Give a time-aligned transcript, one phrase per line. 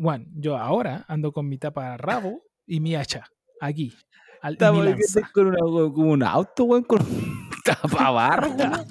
[0.00, 3.26] Juan, yo ahora ando con mi tapa rabo y mi hacha.
[3.60, 3.92] Aquí.
[4.40, 4.86] Al, Estamos
[5.32, 7.00] con, una, con un auto, weón, con
[7.64, 8.86] tapabarro, weón.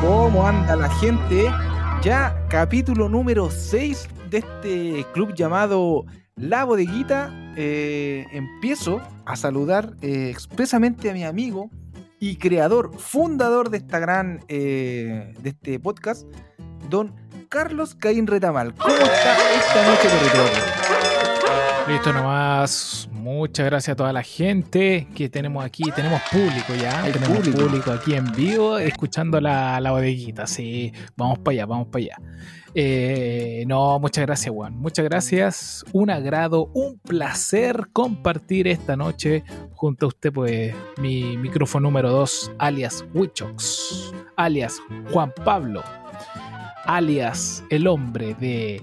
[0.00, 1.50] ¿Cómo anda la gente?
[2.00, 6.04] Ya capítulo número 6 de este club llamado
[6.36, 7.45] La Bodeguita.
[7.56, 11.70] Eh, empiezo a saludar eh, expresamente a mi amigo
[12.20, 16.26] y creador, fundador de esta gran, eh, de este podcast,
[16.90, 17.14] don
[17.48, 18.74] Carlos Caín Retamal.
[18.74, 20.85] ¿Cómo está esta noche, territorio?
[21.88, 23.08] Listo nomás.
[23.12, 25.84] Muchas gracias a toda la gente que tenemos aquí.
[25.94, 27.02] Tenemos público ya.
[27.02, 27.58] Hay tenemos público.
[27.58, 27.92] público.
[27.92, 30.46] aquí en vivo escuchando la, la bodeguita.
[30.46, 32.16] Sí, vamos para allá, vamos para allá.
[32.78, 34.76] Eh, no, muchas gracias, Juan.
[34.76, 35.84] Muchas gracias.
[35.92, 42.52] Un agrado, un placer compartir esta noche junto a usted, pues, mi micrófono número 2,
[42.58, 44.78] alias Wichox, alias
[45.12, 45.82] Juan Pablo,
[46.84, 48.82] alias el hombre de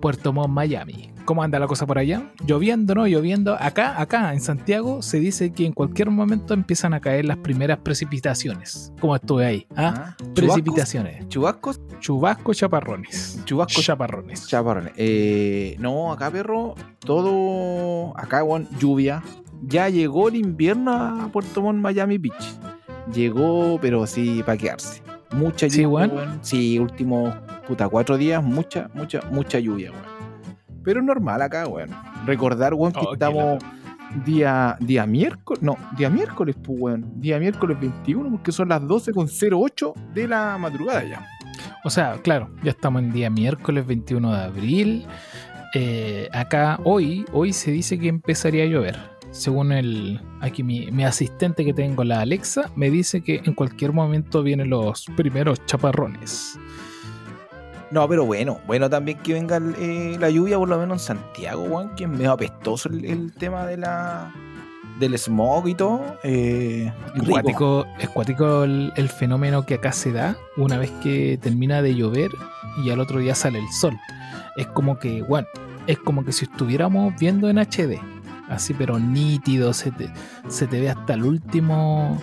[0.00, 1.13] Puerto Montt, Miami.
[1.24, 2.30] ¿Cómo anda la cosa por allá?
[2.46, 3.06] Lloviendo, ¿no?
[3.06, 3.56] Lloviendo.
[3.58, 7.78] Acá, acá en Santiago se dice que en cualquier momento empiezan a caer las primeras
[7.78, 8.92] precipitaciones.
[9.00, 9.66] ¿Cómo estuve ahí?
[9.74, 9.94] ¿Ah?
[9.96, 11.28] Ah, chubascos, Precipitaciones.
[11.28, 13.40] Chubascos, Chubascos, chaparrones.
[13.46, 14.46] chubascos, Chaparrones.
[14.46, 14.92] chaparrones.
[14.96, 18.12] Eh, no, acá, perro, todo.
[18.18, 19.22] Acá, weón, lluvia.
[19.62, 22.58] Ya llegó el invierno a Puerto Montt, Miami Beach.
[23.14, 25.02] Llegó, pero sí, para quedarse.
[25.32, 26.16] Mucha Sí, lluvia, weón.
[26.16, 26.38] weón.
[26.42, 27.34] Sí, últimos,
[27.66, 30.13] puta, cuatro días, mucha, mucha, mucha lluvia, weón.
[30.84, 31.90] Pero es normal acá, weón.
[32.26, 33.58] Recordar, weón, que Oh, estamos
[34.24, 37.20] día, día miércoles, no, día miércoles, pues, weón.
[37.20, 41.26] Día miércoles 21, porque son las 12.08 de la madrugada ya.
[41.84, 45.06] O sea, claro, ya estamos en día miércoles 21 de abril.
[45.74, 48.96] Eh, acá hoy, hoy se dice que empezaría a llover.
[49.30, 53.92] Según el aquí mi, mi asistente que tengo, la Alexa, me dice que en cualquier
[53.92, 56.58] momento vienen los primeros chaparrones.
[57.94, 61.62] No, pero bueno, bueno también que venga eh, la lluvia, por lo menos en Santiago,
[61.62, 64.32] weón, que es medio apestoso el, el tema de la
[64.98, 66.00] del smog y todo.
[66.24, 67.30] Eh, Es rico.
[67.30, 71.94] cuático, es cuático el, el fenómeno que acá se da una vez que termina de
[71.94, 72.32] llover
[72.84, 73.96] y al otro día sale el sol.
[74.56, 75.46] Es como que, bueno,
[75.86, 78.00] es como que si estuviéramos viendo en HD.
[78.48, 80.10] Así, pero nítido, se te,
[80.48, 82.20] se te ve hasta el último.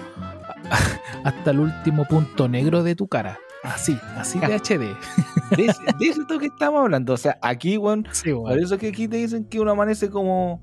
[1.24, 3.38] Hasta el último punto negro de tu cara.
[3.64, 4.80] Así, así de HD.
[5.56, 7.14] De, de eso es lo que estamos hablando.
[7.14, 10.62] O sea, aquí, weón, Sí, por eso que aquí te dicen que uno amanece como,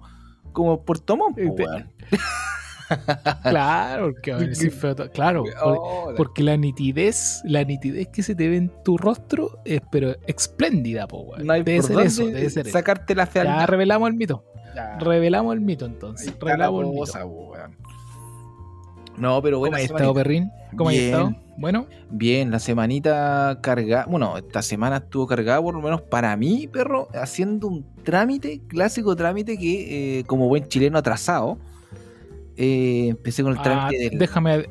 [0.53, 1.93] como Puerto Montt, po, Este- weón.
[3.43, 8.57] Claro, porque a Claro, por- Oh, porque la nitidez, la nitidez que se te ve
[8.57, 11.47] en tu rostro es pero espléndida, po, weón.
[11.47, 12.79] no hay debe por ser eso, debe ser eso.
[12.79, 13.67] sacarte la Ya fealdad.
[13.67, 14.43] revelamos el mito.
[14.75, 14.99] Ya.
[15.01, 16.33] Revelamos el mito entonces.
[16.41, 17.01] Revelamos el mito.
[17.01, 17.25] cosa.
[19.19, 19.73] No, pero bueno.
[19.77, 20.51] ¿Cómo has estado, Perrín?
[20.77, 21.35] ¿Cómo has estado?
[21.59, 26.69] Bueno, Bien, la semanita cargada, bueno, esta semana estuvo cargada por lo menos para mí,
[26.69, 31.59] perro, haciendo un trámite, clásico trámite que eh, como buen chileno atrasado,
[32.57, 34.19] eh, empecé con el ah, trámite del...
[34.19, 34.69] déjame, Dímelo,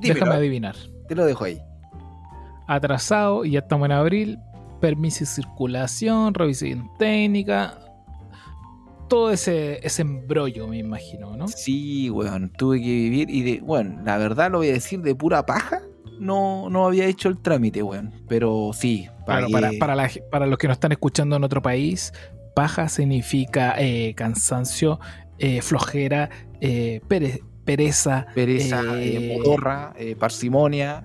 [0.00, 0.76] déjame adivinar.
[1.08, 1.60] te lo dejo ahí.
[2.66, 4.38] Atrasado, y ya estamos en abril.
[4.80, 7.78] Permiso de circulación, revisión técnica.
[9.08, 11.48] Todo ese, ese embrollo, me imagino, ¿no?
[11.48, 15.14] Sí, weón, tuve que vivir y de, bueno, la verdad lo voy a decir de
[15.14, 15.82] pura paja,
[16.20, 20.58] no, no había hecho el trámite, weón, pero sí, Claro, para, para, la- para los
[20.58, 22.12] que no están escuchando en otro país,
[22.54, 25.00] paja significa eh, cansancio,
[25.38, 28.26] eh, flojera, eh, pere- pereza.
[28.34, 31.04] pereza, modorra, parsimonia.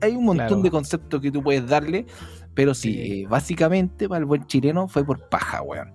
[0.00, 0.62] Hay- un montón Claro.
[0.62, 2.06] de conceptos que tú puedes darle,
[2.54, 5.92] pero sí, básicamente para el buen chileno fue por paja, weón.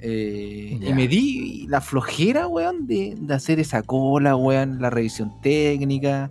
[0.00, 5.40] Eh, y me di la flojera, weón, de, de hacer esa cola, weón, la revisión
[5.40, 6.30] técnica.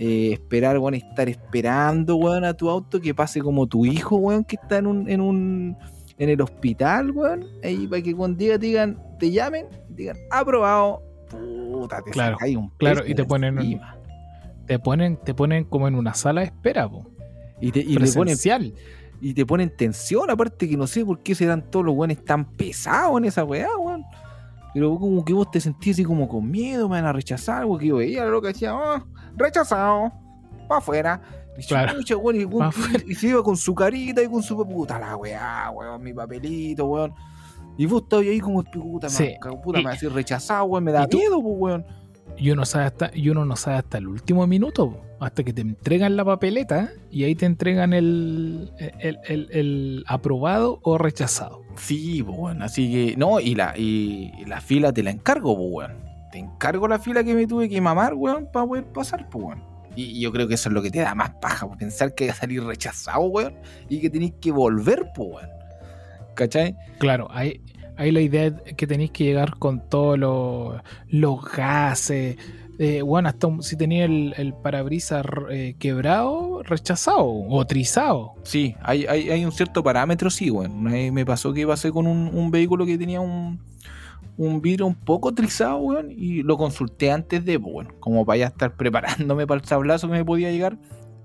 [0.00, 4.44] Eh, esperar, weón, estar esperando, weón, a tu auto que pase como tu hijo, weón,
[4.44, 5.76] que está en un, en un,
[6.18, 11.02] en el hospital, weón, ahí para que cuando diga, te digan, te llamen, digan, aprobado,
[11.28, 13.80] puta, te Claro, un claro, y te ponen un-.
[14.66, 17.04] Te ponen, te ponen como en una sala de espera, po,
[17.60, 18.36] y te, y le ponen,
[19.20, 22.44] y te ponen tensión, aparte que no sé por qué serán todos los weones tan
[22.44, 24.04] pesados en esa weá, weón.
[24.74, 27.86] Pero como que vos te sentís así como con miedo, me van a rechazar, porque
[27.86, 29.04] yo veía lo que decía, ah,
[29.38, 30.12] rechazado,
[30.68, 31.20] para afuera.
[31.58, 31.94] Y Claro,
[33.14, 37.12] se iba con su carita y con su puta la weá, weón, mi papelito, weón.
[37.76, 39.34] Y vos estabas ahí como puta, Sí.
[39.44, 41.86] me, puta, Y- me va a decir rechazado, weón, me da miedo, pues, weón.
[42.36, 45.62] y uno sabe hasta, y uno no sabe hasta el último minuto, hasta que te
[45.62, 48.70] entregan la papeleta y ahí te entregan el,
[49.00, 51.62] el, el- el aprobado o rechazado.
[51.74, 52.62] Sí, pues, weón.
[52.62, 56.07] Así que, no, y la, y la fila te la encargo, pues, weón.
[56.30, 59.62] Te encargo la fila que me tuve que mamar, weón, para poder pasar, pues, weón.
[59.96, 62.36] Y, yo creo que eso es lo que te da más paja, pensar que vas
[62.36, 63.54] a salir rechazado, weón,
[63.88, 65.50] y que tenés que volver, pues, weón.
[66.34, 66.76] ¿Cachai?
[66.98, 67.60] Claro, ahí,
[67.96, 72.36] ahí la idea es que tenéis que llegar con todos los, los gases.
[72.78, 78.34] eh, bueno, hasta si tenía el, el parabrisas eh, quebrado, rechazado o trizado.
[78.44, 82.28] Sí, hay, hay, hay un cierto parámetro, sí, vez me pasó que pasé con un,
[82.32, 83.58] un vehículo que tenía un,
[84.38, 88.38] un vidrio un poco trizado, weón, y lo consulté antes de, pues, weón, como para
[88.38, 90.78] ya estar preparándome para el sablazo que me podía llegar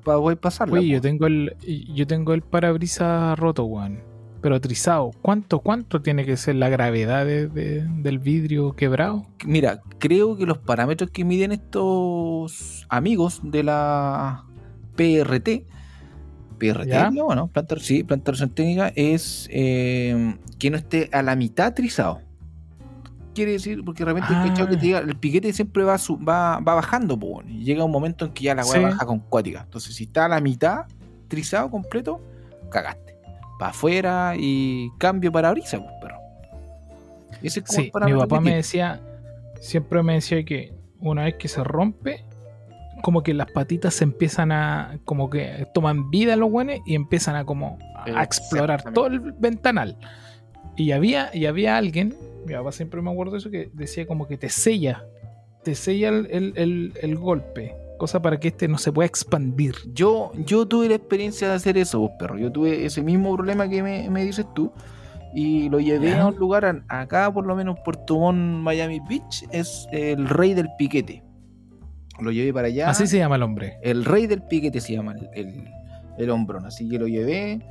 [0.03, 0.79] para poder pasarla.
[0.79, 1.03] Oye, yo pues.
[1.03, 1.55] tengo el,
[1.93, 3.99] yo tengo el parabrisas roto, weón.
[4.41, 5.11] Pero trizado.
[5.21, 9.25] ¿Cuánto, cuánto tiene que ser la gravedad de- de- del vidrio quebrado?
[9.45, 14.43] Mira, creo que los parámetros que miden estos amigos de la
[14.97, 15.65] PRT,
[16.57, 17.09] PRT, ¿Ya?
[17.09, 22.19] no, bueno, planta, sí, planta técnica, es eh, que no esté a la mitad trizado.
[23.33, 24.53] Quiere decir, porque de repente Ah.
[24.55, 28.25] que te diga, el piquete siempre va, su- va, va bajando, y llega un momento
[28.25, 28.83] en que ya la weá Sí.
[28.83, 29.61] baja con cuática.
[29.63, 30.85] Entonces, si está a la mitad
[31.27, 32.21] trizado completo,
[32.69, 33.15] cagaste.
[33.57, 36.17] Para afuera y cambio para brisa, pues, perro.
[37.41, 39.01] Ese es como Sí, mi papá me decía,
[39.59, 42.23] siempre me decía que una vez que se rompe,
[43.01, 47.35] como que las patitas se empiezan a, como que toman vida los guanes y empiezan
[47.35, 47.77] a como
[48.15, 49.97] a explorar todo el ventanal.
[50.75, 52.15] Y había, y había alguien,
[52.45, 55.05] mi papá siempre me acuerdo de eso, que decía como que te sella,
[55.63, 59.75] te sella el, el- el- el golpe, cosa para que este no se pueda expandir.
[59.93, 62.37] Yo, yo tuve la experiencia de hacer eso, vos, perro.
[62.37, 64.71] Yo tuve ese mismo problema que me, me dices tú.
[65.35, 69.45] Y lo llevé a un lugar, a- acá por lo menos Puerto Montt, Miami Beach,
[69.51, 71.23] es el rey del piquete.
[72.19, 72.89] Lo llevé para allá.
[72.89, 73.77] Así se llama el hombre.
[73.81, 75.63] El rey del piquete se llama el, el,
[76.19, 76.65] el hombrón.
[76.67, 77.61] Así que lo llevé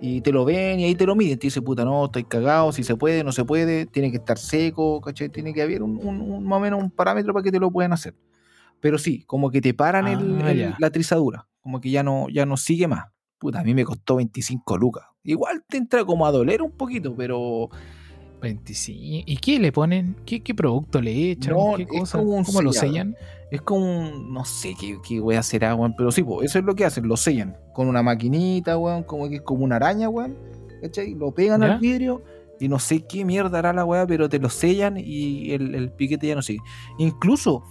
[0.00, 1.38] y te lo ven y ahí te lo miden.
[1.38, 4.38] Te dice, puta, no, estoy cagado, si se puede, no se puede, tiene que estar
[4.38, 5.28] seco, ¿cachai?
[5.28, 7.70] Tiene que haber un, un- un- más o menos un parámetro para que te lo
[7.70, 8.14] puedan hacer.
[8.80, 10.76] Pero sí, como que te paran el- Ah, el- ya.
[10.78, 13.06] la trizadura, como que ya no, ya no sigue más.
[13.38, 15.04] Puta, a mí me costó 25 lucas.
[15.22, 17.68] Igual te entra como a doler un poquito, pero
[18.40, 19.24] 25.
[19.26, 20.16] ¿Y qué le ponen?
[20.24, 21.54] ¿Qué, qué producto le echan?
[21.54, 22.18] No, ¿Qué es cosa?
[22.18, 23.16] como un ¿Cómo lo sellan?
[23.50, 25.94] Es como un, no sé qué, qué wea será, weón.
[25.96, 27.56] Pero sí, po, eso es lo que hacen, lo sellan.
[27.72, 30.36] Con una maquinita, weón, como que es como una araña, weón.
[30.80, 31.14] ¿Cachai?
[31.14, 31.74] Lo pegan ¿Ya?
[31.74, 32.22] al vidrio
[32.58, 35.90] y no sé qué mierda hará la weá, pero te lo sellan y el, el
[35.90, 36.60] piquete ya no sigue.
[36.98, 37.64] Incluso,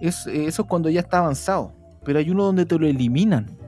[0.00, 1.72] es, eso es cuando ya está avanzado.
[2.04, 3.58] Pero hay uno donde te lo eliminan.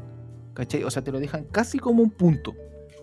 [0.54, 0.84] ¿Cachai?
[0.84, 2.54] O sea, te lo dejan casi como un punto.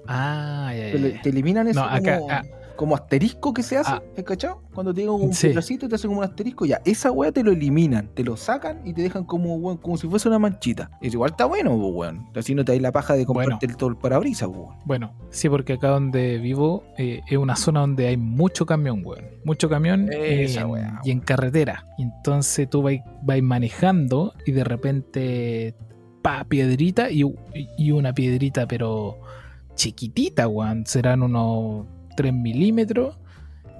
[0.08, 2.42] Ah, ya, Te, ya, te eliminan eso No, acá, como, ah,
[2.78, 4.02] como asterisco que se hace, Ah.
[4.16, 4.62] ¿eh, ¿cachao?
[4.74, 5.50] Cuando te un Sí.
[5.50, 8.80] pedacito te hacen como un asterisco, ya, esa weá te lo eliminan, te lo sacan
[8.86, 10.90] y te dejan como, weón, como si fuese una manchita.
[11.02, 12.28] Es igual está bueno, pues, weón.
[12.36, 14.76] Así no te da la paja de comprarte el- todo el parabrisas, pues, weón.
[14.86, 19.26] Bueno, sí, porque acá donde vivo eh, es una zona donde hay mucho camión, weón.
[19.44, 21.88] Mucho camión Esa en- weá, y en carretera.
[21.98, 25.76] Entonces tú vas, vas manejando y de repente,
[26.22, 27.24] pa, piedrita y,
[27.78, 29.18] y una piedrita, pero
[29.76, 30.86] chiquitita, weón.
[30.86, 31.86] Serán unos
[32.18, 33.18] 3 milímetros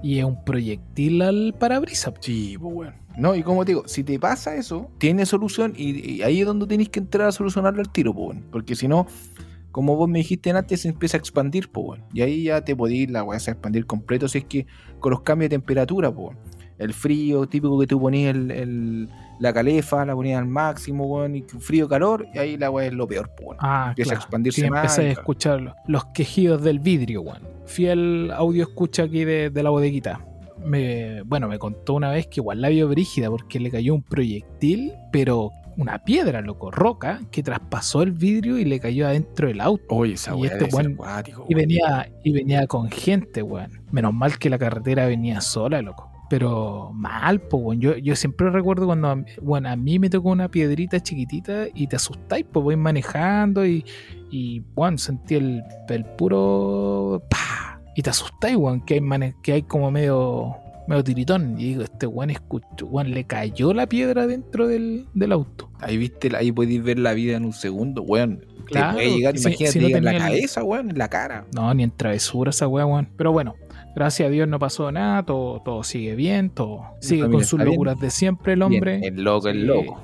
[0.02, 2.14] y es un proyectil al parabrisas.
[2.20, 2.94] Sí, pues, weón.
[3.16, 6.66] No, y como te digo, si te pasa eso, tiene solución y, ahí es donde
[6.66, 8.44] tenés que entrar a solucionarlo al tiro, pues, weón.
[8.50, 9.06] Porque si no,
[9.72, 12.04] como vos me dijiste antes, se empieza a expandir, pues, weón.
[12.14, 14.66] Y ahí ya te podés ir la weá a expandir completo si es que
[15.00, 16.57] con los cambios de temperatura, pues, weón.
[16.78, 19.08] El frío típico que tú ponías el, el-
[19.40, 22.92] la calefa, la ponías al máximo, weón, y frío, calor, y ahí la weá es
[22.92, 23.56] lo peor, pues, weón.
[23.60, 27.42] Ah, Empieza a expandirse Sí, más a escuchar los, los quejidos del vidrio, weón.
[27.66, 30.24] Fiel audio escucha aquí de, de la bodeguita.
[30.64, 34.02] Me, bueno, me contó una vez que igual la vio brígida porque le cayó un
[34.02, 39.60] proyectil, pero una piedra, loco, roca, que traspasó el vidrio y le cayó adentro del
[39.60, 39.84] auto.
[39.90, 43.70] Oye, esa Y este debe ser weón- cuático, Y venía, y venía con gente, weón.
[43.92, 46.07] Menos mal que la carretera venía sola, loco.
[46.30, 47.80] Pero mal, pues, weón.
[47.80, 51.86] Yo, yo siempre recuerdo cuando, a bueno, a mí me tocó una piedrita chiquitita y
[51.86, 53.84] te asustáis, pues voy manejando y,
[54.30, 57.22] y weón, sentí el, el puro...
[57.30, 57.80] ¡Pah!
[57.96, 60.54] Y te asustáis, weón, que hay, mane- que hay como medio,
[60.86, 61.58] medio tiritón.
[61.58, 65.70] Y digo, este weón escuchó, weón, le cayó la piedra dentro del, del auto.
[65.80, 68.44] Ahí viste, ahí podéis ver la vida en un segundo, weón.
[68.66, 71.08] Claro, te puede llegar, si- imagínate, si no en la el- cabeza, weón, en la
[71.08, 71.46] cara.
[71.54, 73.08] No, ni en travesura esa weá, weón.
[73.16, 73.54] Pero bueno,
[73.98, 77.70] gracias a Dios no pasó nada, todo, todo sigue bien, todo sigue con sus bien.
[77.72, 78.98] locuras de siempre el hombre.
[78.98, 80.00] Bien, el loco, el loco.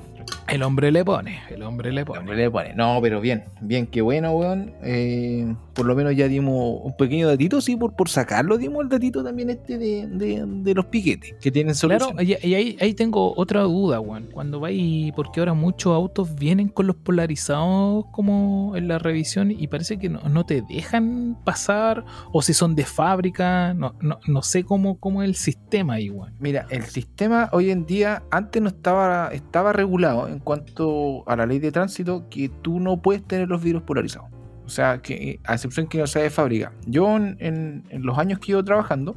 [0.46, 2.18] El hombre le pone, el hombre le El pone.
[2.20, 2.74] hombre le pone.
[2.74, 4.72] No, pero bien, bien, qué bueno, weón.
[4.82, 8.88] Eh, por lo menos ya dimos un pequeño datito, sí, por, por sacarlo, dimos el
[8.90, 12.40] datito también este de, de- de los piquetes, que tienen Claro, solución.
[12.42, 14.28] y, y ahí, ahí tengo otra duda, weón.
[14.32, 19.66] Cuando vais, porque ahora muchos autos vienen con los polarizados como en la revisión y
[19.66, 24.42] parece que no, no te dejan pasar, o si son de fábrica, no, no, no
[24.42, 26.34] sé cómo, cómo es el sistema ahí, weón.
[26.38, 31.46] Mira, el sistema hoy en día, antes no estaba, estaba regulado en cuanto a la
[31.46, 34.28] ley de tránsito, que tú no puedes tener los vidrios polarizados.
[34.66, 36.72] O sea, que a excepción que no sea de fábrica.
[36.86, 39.14] Yo en, en- en los años que llevo trabajando,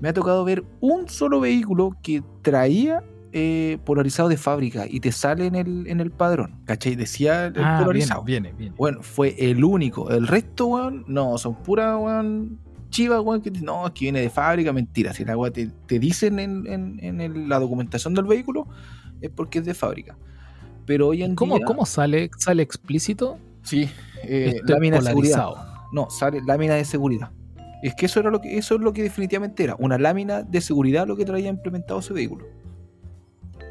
[0.00, 3.02] me ha tocado ver un solo vehículo que traía
[3.32, 6.60] eh, polarizado de fábrica y te sale en el, en el padrón.
[6.66, 6.94] ¿Cachai?
[6.94, 8.22] Decía el Ah, polarizado.
[8.22, 8.74] viene, viene.
[8.76, 10.08] Bueno, fue el único.
[10.10, 14.30] El resto, weón, no, son puras, weón, chivas, weón, que no, es que viene de
[14.30, 15.12] fábrica, mentira.
[15.12, 18.68] Si la weón te, te dicen en, en- en el- la documentación del vehículo,
[19.26, 20.16] es porque es de fábrica.
[20.86, 21.66] Pero hoy en ¿Cómo, día.
[21.66, 22.30] ¿Cómo sale?
[22.38, 23.38] ¿Sale explícito?
[23.62, 23.88] Sí,
[24.22, 25.48] eh, lámina de seguridad.
[25.92, 27.30] No, sale lámina de seguridad.
[27.82, 29.76] Es que eso era lo que, eso es lo que definitivamente era.
[29.78, 32.46] Una lámina de seguridad lo que traía implementado ese vehículo.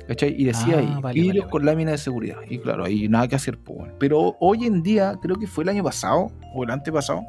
[0.08, 0.36] ¿Cachai?
[0.38, 2.38] Y decía Ah, ahí, vale, vidrios vale, con lámina de seguridad.
[2.50, 3.92] Y claro, ahí nada que hacer, pues.
[4.00, 7.22] Pero hoy en día, creo que fue el año pasado, o el antepasado,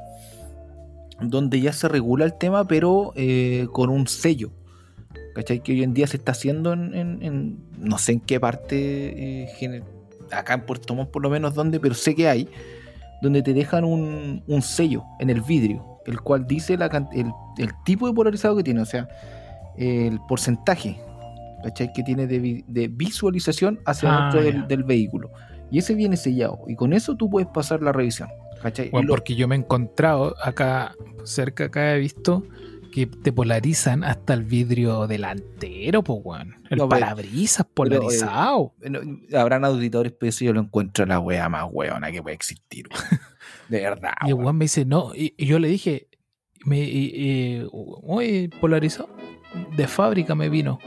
[1.21, 4.51] donde ya se regula el tema, pero eh, con un sello.
[5.35, 5.61] ¿Cachai?
[5.61, 9.45] Que hoy en día se está haciendo en, en- en- no sé en qué parte,
[9.45, 9.83] eh,
[10.31, 12.49] acá en Puerto Montt por lo menos, donde, pero sé que hay,
[13.21, 17.27] donde te dejan un, un sello en el vidrio, el cual dice la, el,
[17.59, 19.09] el tipo de polarizado que tiene, o sea,
[19.77, 20.97] el porcentaje
[21.65, 21.93] ¿cachai?
[21.93, 25.31] que tiene de, de visualización hacia Ah, dentro del, del vehículo.
[25.71, 28.29] Y ese viene sellado, y con eso tú puedes pasar la revisión.
[28.63, 28.91] ¿cachai?
[28.91, 32.45] Bueno, lo- porque yo me he encontrado acá, cerca acá he visto
[32.95, 36.55] que te polarizan hasta el vidrio delantero, pues, weón.
[36.71, 38.73] El No, parabrisas pero, eh, polarizado.
[39.37, 42.87] Habrán auditores, pero eso yo lo encuentro la wea más weona que puede existir.
[42.89, 43.21] weón.
[43.69, 44.13] De verdad.
[44.25, 44.57] y el weón.
[44.59, 46.07] me dice, no, y, y yo le dije,
[46.65, 49.09] me, y- y, oye, polarizado,
[49.77, 50.79] de fábrica me vino,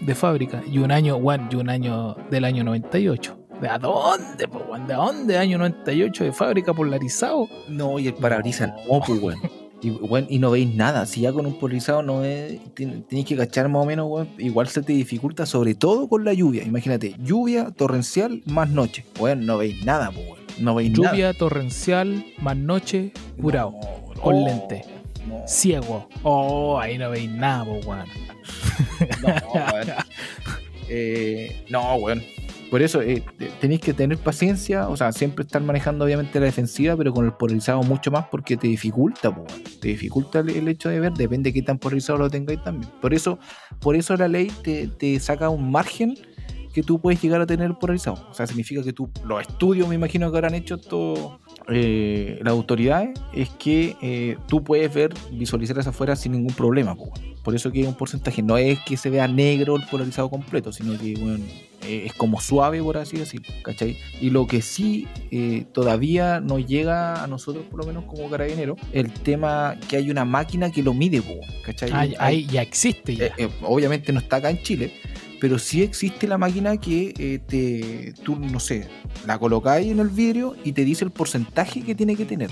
[0.00, 3.34] de fábrica, y un año, weón, y un año del año 98.
[3.60, 4.86] ¿De a dónde, pues, weón?
[4.86, 5.36] ¿De dónde?
[5.38, 7.48] Año 98 de fábrica polarizado.
[7.68, 9.40] No, y el parabrisas no, pues, weón.
[9.80, 11.06] Y, weón, y no veis nada.
[11.06, 12.58] Si ya con un polarizado no es.
[12.74, 14.28] ten- Tenéis que cachar más o menos, weón.
[14.38, 16.64] Igual se te dificulta, sobre todo con la lluvia.
[16.64, 19.04] Imagínate, lluvia torrencial más noche.
[19.20, 20.26] Weón, no veis nada, pues.
[20.58, 21.12] No veis nada.
[21.12, 24.84] Lluvia torrencial, más noche, curado, No, con no, lente.
[25.28, 26.08] no, ciego.
[26.24, 28.04] Oh, ahí no veis nada, pues, weón.
[29.22, 29.28] no,
[29.72, 29.88] weón.
[30.88, 32.22] Eh, no, weón.
[32.70, 36.46] Por eso eh, te- tenéis que tener paciencia, o sea, siempre estar manejando obviamente la
[36.46, 39.44] defensiva, pero con el polarizado mucho más porque te dificulta, po,
[39.80, 42.90] te dificulta el, hecho de ver, depende de qué tan polarizado lo tengáis también.
[43.00, 43.38] Por eso,
[43.80, 46.14] por eso la ley te, te saca un margen
[46.74, 48.28] que tú puedes llegar a tener polarizado.
[48.30, 52.52] O sea, significa que tú, los estudios me imagino que habrán hecho todo, eh, las
[52.52, 56.94] autoridades, es que eh, tú puedes ver, visualizar hacia afuera sin ningún problema.
[56.94, 57.12] po.
[57.44, 60.70] Por eso que hay un porcentaje, no es que se vea negro el polarizado completo,
[60.72, 61.44] sino que bueno,
[61.82, 63.96] eh, es como suave, por así decirlo, ¿cachai?
[64.20, 68.76] Y lo que sí eh, todavía nos llega a nosotros, por lo menos como carabineros,
[68.92, 71.90] el tema que hay una máquina que lo mide, po, ¿cachai?
[71.92, 73.26] Ah, Hay- ya existe ya.
[73.38, 74.92] eh, obviamente no está acá en Chile,
[75.40, 78.88] pero sí existe la máquina que eh, te, tú, no sé,
[79.26, 82.50] la colocáis en el vidrio y te dice el porcentaje que tiene que tener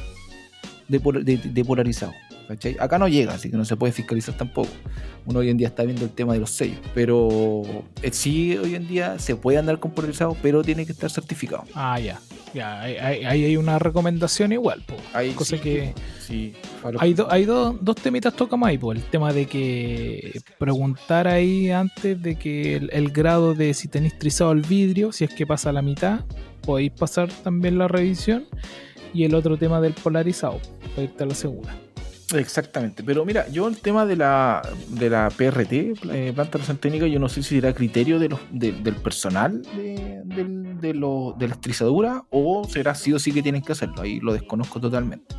[0.88, 2.12] de, de- de polarizado.
[2.48, 2.76] ¿Cachai?
[2.78, 4.68] Acá no llega, así que no se puede fiscalizar tampoco.
[5.26, 7.62] Uno hoy en día está viendo el tema de los sellos, pero
[8.02, 11.64] eh, sí hoy en día se puede andar con polarizado, pero tiene que estar certificado.
[11.74, 12.20] Ah, ya.
[12.54, 14.98] Ya, ahí ahí hay una recomendación igual, pues.
[15.12, 16.54] Ahí Cosa sí, que sí,
[16.98, 18.98] hay, do- hay do- dos temitas tocamos ahí, pues.
[18.98, 24.18] El tema de que preguntar ahí antes de que el, el grado de si tenéis
[24.18, 26.20] trizado el vidrio, si es que pasa la mitad,
[26.62, 28.46] podéis pasar también la revisión.
[29.12, 30.58] Y el otro tema del polarizado,
[30.94, 31.74] para irte a la segura.
[32.34, 35.72] Exactamente, pero mira, yo el tema de la, de la PRT,
[36.12, 39.62] eh, planta de técnica, yo no sé si será criterio de los, de- del personal
[39.62, 40.22] de,
[40.80, 44.18] de, lo- de las trizaduras o será sí o sí que tienen que hacerlo, ahí
[44.20, 45.36] lo desconozco totalmente.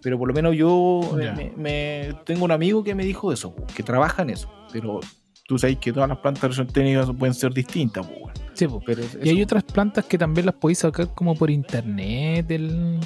[0.00, 3.54] Pero por lo menos yo eh, me, me- tengo un amigo que me dijo eso,
[3.74, 5.00] que trabaja en eso, pero
[5.48, 8.34] tú sabes que todas las plantas de técnica pueden ser distintas, pues, bueno.
[8.54, 8.82] Sí, pues.
[8.86, 13.00] pero Y hay otras plantas que también las podéis sacar como por internet, el...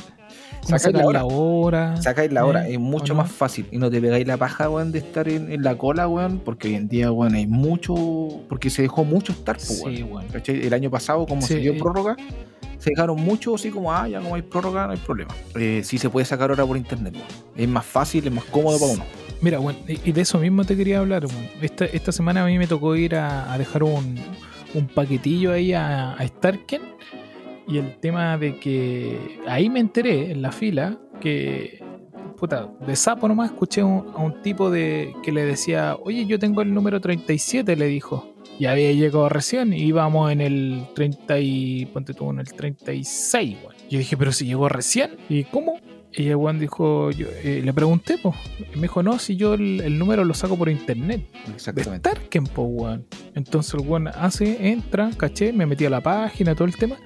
[0.65, 1.97] ¿Cómo Sacáis la sacar la hora?
[2.03, 2.75] Sacáis la hora, ¿eh?
[2.75, 3.67] es mucho más fácil.
[3.73, 6.39] Y no te pegáis la paja, weón, de estar en, en la cola, weón.
[6.45, 7.95] Porque hoy en día, weón, hay mucho.
[8.49, 9.97] Porque se dejó mucho estar, weón.
[9.97, 10.29] Sí, bueno.
[10.33, 10.65] ¿Cachai?
[10.67, 11.55] El año pasado, como Sí.
[11.55, 12.17] se dio prórroga,
[12.79, 15.35] se dejaron mucho así como, ah, ya como hay prórroga, no hay problema.
[15.57, 17.27] Eh, sí se puede sacar ahora por internet, weón.
[17.57, 19.05] Es más fácil, es más cómodo para uno.
[19.41, 21.27] Mira, bueno, y de eso mismo te quería hablar.
[21.61, 24.17] Esta, esta semana a mí me tocó ir a, a dejar un,
[24.75, 26.83] un paquetillo ahí a, a Starken.
[27.69, 31.81] Y el tema de que ahí me enteré en la fila que,
[32.37, 36.39] puta, de sapo nomás escuché un- a un tipo de que le decía, oye, yo
[36.39, 38.35] tengo el número 37, le dijo.
[38.59, 43.57] Y había llegado recién, y íbamos en el 30 y, ponte tú, en el 36,
[43.63, 43.75] weón.
[43.91, 45.79] Yo dije, pero si llegó recién, ¿y cómo?
[46.15, 48.35] Y el weón dijo, yo, eh, le pregunté, pues,
[48.75, 51.27] me dijo, no, si yo el, el número lo saco por internet.
[51.47, 52.11] De Exactamente.
[52.11, 53.07] Starken, po, weón.
[53.35, 56.97] Entonces el weón hace, entra, caché, me metí a la página, todo el tema.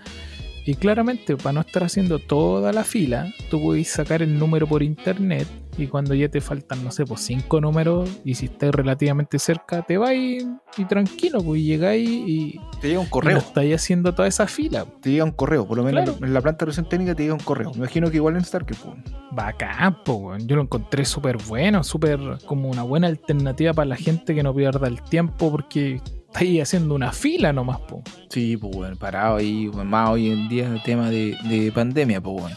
[0.66, 4.82] Y claramente, para no estar haciendo toda la fila, tú puedes sacar el número por
[4.82, 5.46] internet.
[5.78, 9.82] Y cuando ya te faltan, no sé, pues cinco números, y si estás relativamente cerca,
[9.82, 10.38] te vas y,
[10.78, 13.38] y tranquilo, pues llegáis y, Te llega un correo.
[13.38, 14.86] estáis haciendo toda esa fila.
[15.00, 15.66] Te llega un correo.
[15.68, 16.26] Por lo menos Claro.
[16.26, 17.70] en la planta de revisión técnica te llega un correo.
[17.72, 18.96] Me imagino que igual en Stark, pues.
[19.32, 20.48] Bacán, weón.
[20.48, 24.54] Yo lo encontré súper bueno, súper como una buena alternativa para la gente que no
[24.54, 26.00] pierda el tiempo porque
[26.36, 28.02] estáis haciendo una fila nomás, po.
[28.28, 32.42] Sí, pues bueno, parado ahí, más hoy en día el tema de, de pandemia, pues
[32.42, 32.56] bueno.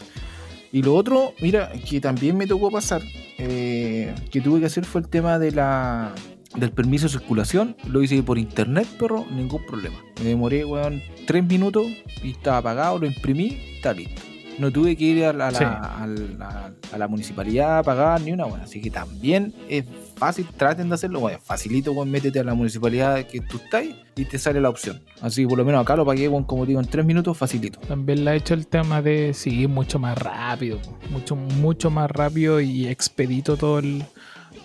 [0.72, 3.02] Y lo otro, mira, que también me tocó pasar,
[3.38, 6.12] eh, que tuve que hacer fue el tema de la
[6.54, 7.76] del permiso de circulación.
[7.88, 9.96] Lo hice por internet, pero ningún problema.
[10.18, 11.86] Me demoré, weón, tres minutos
[12.22, 14.29] y estaba apagado, lo imprimí, está listo.
[14.60, 15.64] No tuve que ir a la, a la- Sí.
[15.64, 16.06] a
[16.38, 18.60] la- a la municipalidad a pagar ni una, weón.
[18.60, 19.84] Así que también es
[20.16, 21.40] fácil, traten de hacerlo, weón.
[21.42, 23.84] Facilito, weón, métete a la municipalidad que tú estás
[24.16, 25.00] y te sale la opción.
[25.22, 27.80] Así que por lo menos acá lo pagué, weón, como digo, en tres minutos, facilito.
[27.80, 30.78] También le ha hecho el tema de sí, mucho más rápido,
[31.10, 34.04] mucho, mucho más rápido y expedito todo el,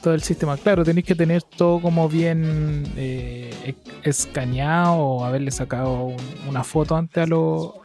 [0.03, 0.57] todo el sistema.
[0.57, 6.15] Claro, tenéis que tener todo como bien eh, escaneado o haberle sacado un-
[6.49, 7.81] una foto antes a, lo-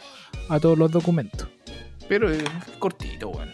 [0.49, 1.49] a todos los documentos.
[2.11, 2.43] Pero es
[2.81, 3.51] cortito, weón.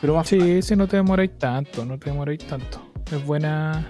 [0.00, 2.80] Pero más Sí, sí, no te demoráis tanto, no te demoráis tanto.
[3.12, 3.86] Es buena,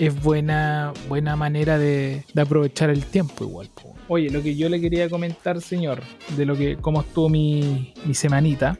[0.00, 3.68] es buena, buena manera de, de aprovechar el tiempo igual.
[3.74, 3.94] po.
[4.08, 6.00] Oye, lo que yo le quería comentar, señor,
[6.36, 8.78] de lo que, cómo estuvo mi, mi semanita.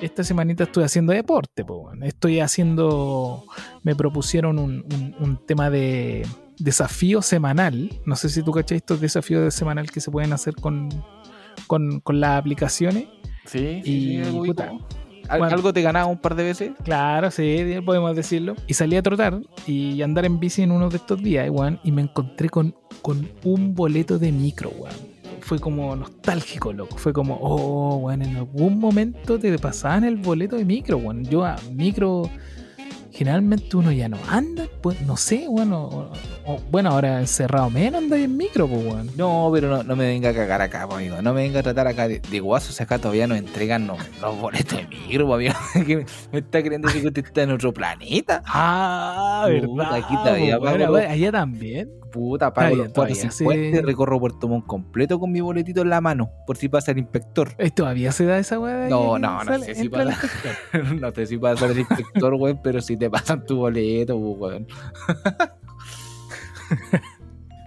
[0.00, 2.02] Esta semanita estuve haciendo deporte, po, weón.
[2.04, 3.44] estoy haciendo,
[3.82, 6.24] me propusieron un, un- un tema de
[6.58, 7.90] desafío semanal.
[8.06, 10.88] No sé si tú cachai estos desafíos de semanal que se pueden hacer con,
[11.66, 13.06] con, con las aplicaciones.
[13.46, 14.72] Sí, Y, sí, puta,
[15.28, 15.44] bueno.
[15.54, 16.72] ¿Algo te ganaba un par de veces?
[16.84, 18.54] Claro, sí, podemos decirlo.
[18.66, 21.92] Y salí a trotar y andar en bici en uno de estos días, weón, y
[21.92, 24.94] me encontré con, con un boleto de micro, weón.
[25.40, 26.96] Fue como nostálgico, loco.
[26.96, 31.24] Fue como, oh, weón, en algún momento te pasaban el boleto de micro, weón.
[31.24, 32.28] Yo a micro,
[33.14, 35.72] generalmente uno ya no anda, pues no sé, weón.
[35.72, 36.12] o- o-
[36.46, 39.10] o- bueno, ahora encerrado menos anda en micro, pues, weón.
[39.16, 41.22] No, pero no, no me venga a cagar acá, po, amigo.
[41.22, 42.72] No me venga a tratar acá de, de guaso.
[42.72, 45.54] Si acá todavía nos entregan no- los boletos de micro, po, amigo.
[45.86, 48.42] ¿Qué me, me está creyendo que usted está en otro planeta?
[48.46, 49.94] Ah, Puta, verdad.
[49.94, 51.90] aquí todavía pues, weón, los- allá también.
[52.14, 56.30] Puta, pago los 450 y recorro Puerto Montt completo con mi boletito en la mano,
[56.46, 57.56] por si pasa el inspector.
[57.58, 58.88] Eh, ¿Todavía se da esa weá?
[58.88, 60.16] No, no, no sé si pasa.
[61.00, 64.68] no sé si pasa el inspector, weón, pero si te pasan tu boleto, weón.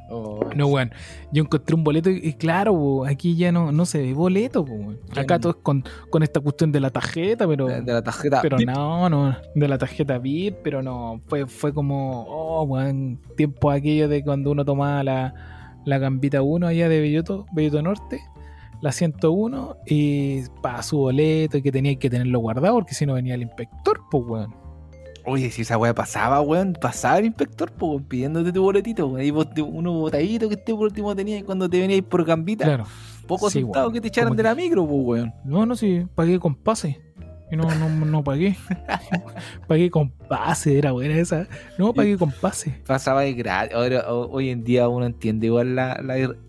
[0.10, 0.92] Oh, No, weón.
[1.32, 4.66] Yo encontré un boleto y, y claro, aquí ya no, no se ve boleto.
[5.14, 5.42] Ya Acá no.
[5.42, 8.40] todo es con, con esta cuestión de la tarjeta, pero, de, de la tarjeta.
[8.42, 11.22] pero no, no, de la tarjeta VIP, pero no.
[11.28, 15.34] Fue, fue como, oh, weón, tiempo aquello de cuando uno tomaba la,
[15.86, 18.22] la gambita 1 allá de Belloto, Belloto Norte,
[18.82, 23.14] la 101, y para su boleto y que tenía que tenerlo guardado porque si no
[23.14, 24.67] venía el inspector, pues, weón.
[25.30, 29.26] Oye, si esa weá pasaba, weón, pasaba el inspector, weón, pidiéndote tu boletito, weón.
[29.26, 32.64] Y vos, uno botadito que este por último tenías cuando te veníais por gambita.
[32.66, 32.86] Claro.
[33.28, 33.94] Poco Sí, asustado weón.
[33.94, 35.34] que te echaran de la micro, po, weón.
[35.44, 37.02] No, no, sí, pagué con pase.
[37.52, 38.58] Y no, no, no pagué.
[39.68, 41.48] pagué con pase, era buena esa.
[41.78, 42.82] No, pagué con pase.
[42.86, 43.74] Pasaba de gratis.
[43.76, 45.98] Ahora, ho- hoy en día uno entiende igual la,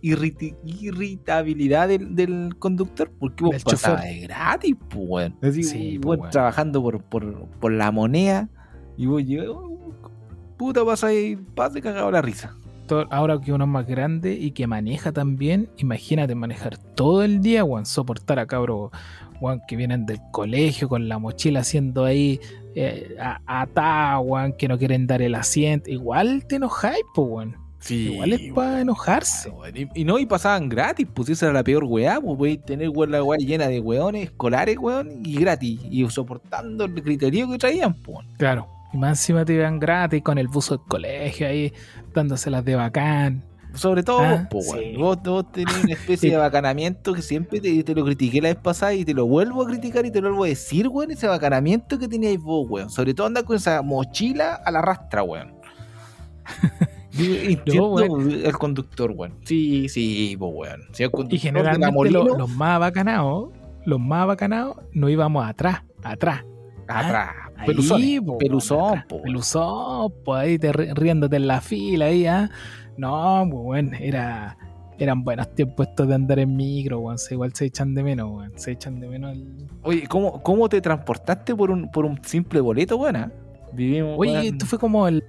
[0.02, 5.36] irritabilidad del, del conductor, porque vos de gratis, pues, weón.
[5.42, 6.30] Así, Sí, weón, weón.
[6.30, 8.48] trabajando por, por, por la moneda,
[8.98, 9.94] y vos llegas, oh,
[10.56, 12.54] puta, pasa ahí, pasa y cagado la risa.
[13.10, 17.62] Ahora que uno es más grande y que maneja también, imagínate manejar todo el día,
[17.62, 18.90] weón, soportar a cabros,
[19.40, 22.40] weón, que vienen del colegio con la mochila haciendo ahí
[22.74, 25.90] eh, atá, weón, que no quieren dar el asiento.
[25.90, 27.56] Igual te enojáis, pues, weón.
[27.80, 29.52] Sí, Igual es para enojarse.
[29.72, 32.88] Y, y no, y pasaban gratis, pues esa era la peor weá, pues podéis tener
[32.88, 37.58] weón, la weá llena de weones escolares, weón, y gratis, y soportando el criterio que
[37.58, 38.26] traían, pues.
[38.38, 38.77] Claro.
[38.92, 41.72] Y más encima te iban gratis con el buzo del colegio ahí,
[42.14, 43.44] dándoselas de bacán.
[43.74, 44.94] Sobre todo Ah, vos, po, sí.
[44.96, 48.56] vos, vos tenés una especie de bacanamiento que siempre te, te lo critiqué la vez
[48.56, 51.26] pasada y te lo vuelvo a criticar y te lo vuelvo a decir, weón, ese
[51.26, 52.88] bacanamiento que teníais vos, weón.
[52.88, 55.52] Sobre todo andar con esa mochila a la rastra, weón.
[57.18, 59.34] Entiendo el conductor, weón.
[59.44, 60.80] Sí, sí, pues, weón.
[60.92, 63.50] Sí, el Y generalmente Molino, lo- los más bacanados,
[63.84, 66.44] los más bacanados, no íbamos atrás, atrás.
[66.86, 67.34] atrás.
[67.96, 69.22] Ahí, po, Peluzón, po.
[69.22, 72.50] Peluzón, pues ahí te ri- riéndote en la fila ahí, ¿ah?
[72.96, 74.56] No, pues bueno, era,
[74.98, 77.16] eran buenos tiempos estos de andar en micro, weón.
[77.30, 78.52] Igual se echan de menos, weón.
[78.56, 79.66] Se echan de menos el...
[79.82, 83.16] Oye, ¿cómo, ¿cómo te transportaste por un, por un simple boleto, weón?
[83.16, 83.32] ah?
[83.72, 84.16] Vivimos.
[84.18, 85.22] Oye, esto fue como el.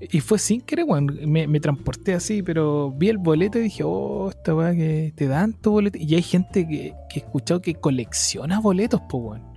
[0.00, 1.06] Y fue sin querer, weón.
[1.26, 5.28] Me, me transporté así, pero vi el boleto y dije, oh, esta weá que te
[5.28, 5.96] dan tu boleto.
[6.00, 9.51] Y hay gente que, que he escuchado que colecciona boletos, pues, weón.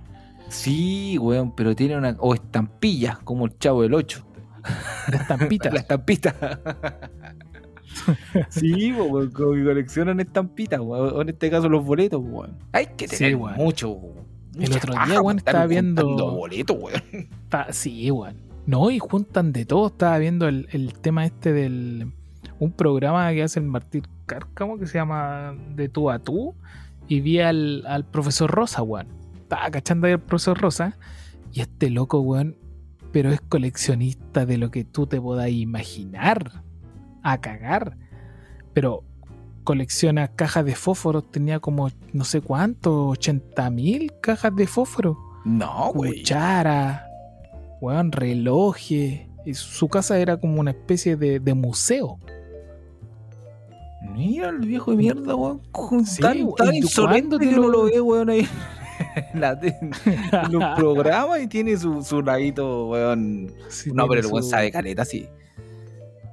[0.48, 2.16] Sí, weón, pero tiene una.
[2.18, 4.24] O estampillas, como el chavo del 8.
[5.10, 5.70] La estampita.
[5.70, 6.34] La estampita.
[8.50, 11.14] sí, weón, como que coleccionan estampitas, weón.
[11.16, 12.56] O en este caso los boletos, weón.
[12.72, 13.56] Hay que Sí, tener weón.
[13.56, 14.26] mucho, weón.
[14.58, 17.02] El otro día, weón, estaba viendo- boletos, weón.
[17.12, 18.36] Está- sí, weón.
[18.66, 19.88] No, y juntan de todo.
[19.88, 22.12] Estaba viendo el, el tema este del.
[22.58, 26.54] Un programa que hace el Martín Cárcamo que se llama De tú a tú.
[27.08, 29.06] Y vi al, al profesor Rosa, weón.
[29.46, 30.96] Estaba cachando ahí al profesor Rosa.
[31.52, 32.56] Y este loco, weón.
[33.12, 36.62] Pero es coleccionista de lo que tú te puedas imaginar.
[37.22, 37.96] A cagar.
[38.72, 39.04] Pero
[39.64, 41.30] colecciona cajas de fósforos.
[41.30, 46.18] Tenía como no sé cuánto, 80 mil cajas de fósforo No, güey.
[46.18, 47.06] cuchara,
[47.80, 49.22] weón, relojes.
[49.44, 52.18] Y su casa era como una especie de, de museo.
[54.12, 55.60] Mira el viejo de mierda, weón.
[56.04, 56.54] Sí, tan weón.
[56.56, 58.46] tan ¿Y tú insolente cuándo te que lo- uno lo ve, weón, ahí.
[59.34, 59.58] la-
[60.50, 63.52] los programas y tiene su, su ladito, weón.
[63.68, 65.28] Sí, no, pero el weón su- sabe caleta, sí.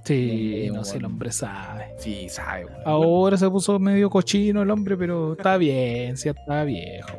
[0.06, 1.13] Sí, No, no sé, el weón.
[1.13, 1.93] hombre sabe.
[1.97, 2.65] Sí, sabe.
[2.86, 7.10] Ahora se puso medio cochino el hombre, pero está bien, sí, está viejo.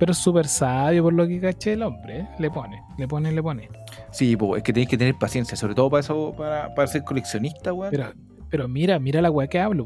[0.00, 2.20] Pero es súper sabio por lo que caché el hombre.
[2.20, 2.28] ¿eh?
[2.40, 3.68] Le pone, le pone, le pone.
[4.10, 7.04] Sí, pues, es que tenés que tener paciencia, sobre todo para eso, para, para ser
[7.04, 7.92] coleccionista, weón.
[7.92, 8.12] Pero,
[8.50, 9.84] pero mira, mira la weá que hablo.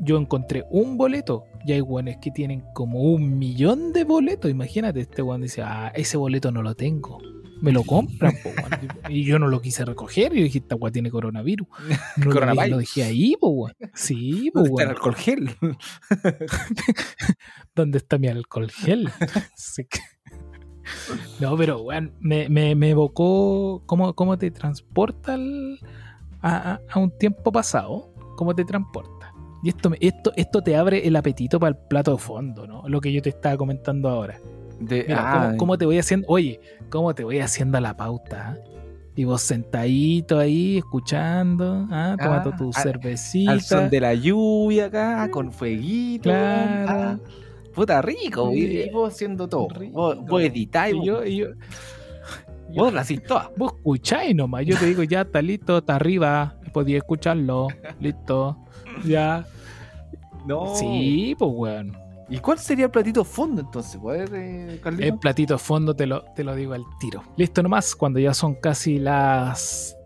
[0.00, 4.50] Yo encontré un boleto y hay weones que tienen como un millón de boletos.
[4.50, 7.18] Imagínate, este weón dice, ah, ese boleto no lo tengo.
[7.62, 8.70] Me lo compran, po, weón.
[9.10, 10.32] Y yo no lo quise recoger.
[10.32, 11.68] Yo dije, esta weá tiene coronavirus.
[12.16, 12.70] No lo, Coronavirus.
[12.70, 13.76] lo dejé ahí, po, weón.
[13.94, 14.96] Sí, po, ¿Dónde está el weón.
[14.96, 15.50] alcohol gel?
[17.74, 19.10] ¿Dónde está mi alcohol gel?
[19.56, 20.00] Sí que-
[21.40, 25.78] No, pero weón, me, me, me evocó cómo, cómo te transporta al-
[26.42, 28.12] a- a un tiempo pasado.
[28.36, 29.19] Cómo te transporta.
[29.62, 32.82] Y esto, esto, esto te abre el apetito para el plato de fondo, ¿no?
[32.88, 34.38] Lo que yo te estaba comentando ahora.
[34.80, 38.56] De, Mira, ah, cómo, cómo te voy haciendo, oye, cómo te voy haciendo la pauta,
[38.56, 38.58] ¿ah?
[39.14, 42.16] Y vos sentadito ahí, escuchando, ¿ah?
[42.18, 43.50] tomando Ah, tu al- cervecita.
[43.52, 46.30] al son de la lluvia acá, con fueguito.
[46.30, 46.86] Claro.
[46.90, 47.18] ah,
[47.74, 48.82] puta rico, y, Sí.
[48.86, 49.68] y vos haciendo todo.
[49.68, 49.92] Rico.
[49.92, 51.48] Vos, vos editáis, Y vos, yo, y yo,
[52.74, 53.50] vos hacís todas.
[53.58, 54.64] Vos escucháis nomás.
[54.64, 56.56] Yo te digo, ya está listo, está arriba.
[56.72, 57.66] Podía escucharlo.
[58.00, 58.56] Listo.
[59.04, 59.46] Ya.
[60.46, 60.74] No.
[60.74, 61.96] Sí, pues, weón.
[62.28, 64.00] ¿Y cuál sería el platito fondo entonces?
[64.00, 64.80] ¿Puedes, eh?
[64.98, 67.24] El platito fondo te lo, te lo digo al tiro.
[67.36, 69.96] Listo nomás, cuando ya son casi las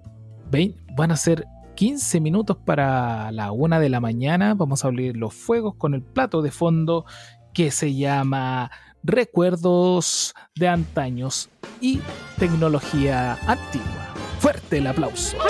[0.51, 4.55] 20, van a ser 15 minutos para la una de la mañana.
[4.55, 7.05] Vamos a abrir los fuegos con el plato de fondo
[7.53, 8.71] que se llama
[9.03, 11.51] Recuerdos de antaños
[11.83, 12.01] y
[12.39, 14.15] tecnología antigua.
[14.39, 15.37] Fuerte el aplauso.
[15.37, 15.41] Eh,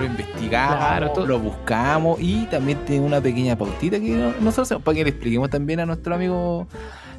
[0.00, 4.68] Lo investigamos, Claro, todo- lo buscamos y también tiene una pequeña pautita que no- nosotros
[4.68, 6.66] hacemos para que le expliquemos también a nuestro amigo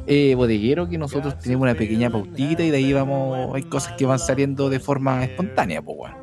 [0.05, 4.05] eh, bodeguero que nosotros tenemos una pequeña pautita y de ahí vamos, hay cosas que
[4.05, 6.22] van saliendo de forma espontánea, pues bueno.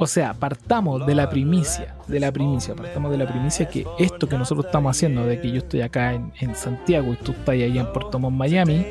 [0.00, 4.28] O sea, partamos de la primicia, de la primicia, partamos de la primicia que esto
[4.28, 7.66] que nosotros estamos haciendo, de que yo estoy acá en, Santiago y tú estás allá
[7.66, 8.86] en Puerto Montt, Miami,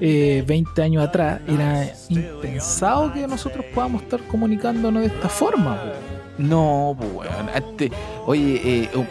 [0.00, 5.76] eh, 20 años atrás, era impensado que nosotros podamos estar comunicándonos de esta forma.
[5.76, 6.12] po.
[6.38, 7.90] No, pues
[8.24, 9.04] oye, eh, oh,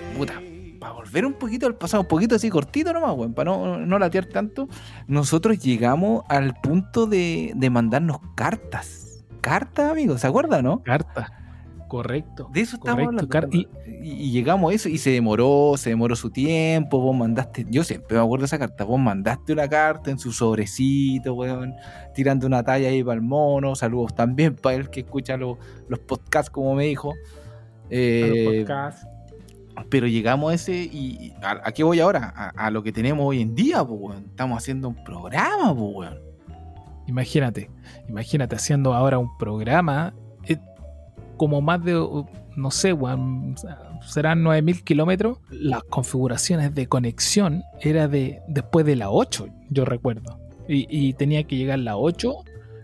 [0.79, 3.99] para volver un poquito al pasado, un poquito así cortito nomás, weón, para no, no
[3.99, 4.67] latear tanto,
[5.05, 9.00] nosotros llegamos al punto de, de mandarnos cartas.
[9.41, 10.81] Cartas, amigos, ¿se acuerdan, no?
[10.83, 11.33] Carta.
[11.87, 12.49] Correcto.
[12.53, 13.57] De eso estamos Correcto, hablando.
[13.57, 18.15] y- llegamos a eso y se demoró, se demoró su tiempo, vos mandaste, yo siempre
[18.17, 21.73] me acuerdo de esa carta, vos mandaste una carta en su sobrecito, weón,
[22.15, 25.57] tirando una talla ahí para el mono, saludos también para el que escucha lo-
[25.89, 27.13] los podcasts, como me dijo.
[27.89, 28.63] Eh,
[29.89, 32.31] pero llegamos a ese y y ¿a, a qué voy ahora?
[32.35, 34.23] A, a lo que tenemos hoy en día, pues, weón.
[34.29, 36.30] Estamos haciendo un programa, pues, weón.
[37.11, 37.69] Imagínate,
[38.07, 40.13] imagínate haciendo ahora un programa
[40.47, 40.57] eh,
[41.35, 43.55] como más de, uh, no sé, weón,
[44.07, 45.39] serán 9000 kilómetros.
[45.49, 50.39] Las configuraciones de conexión era de después de la 8, yo recuerdo.
[50.73, 52.33] Y, tenía que llegar la 8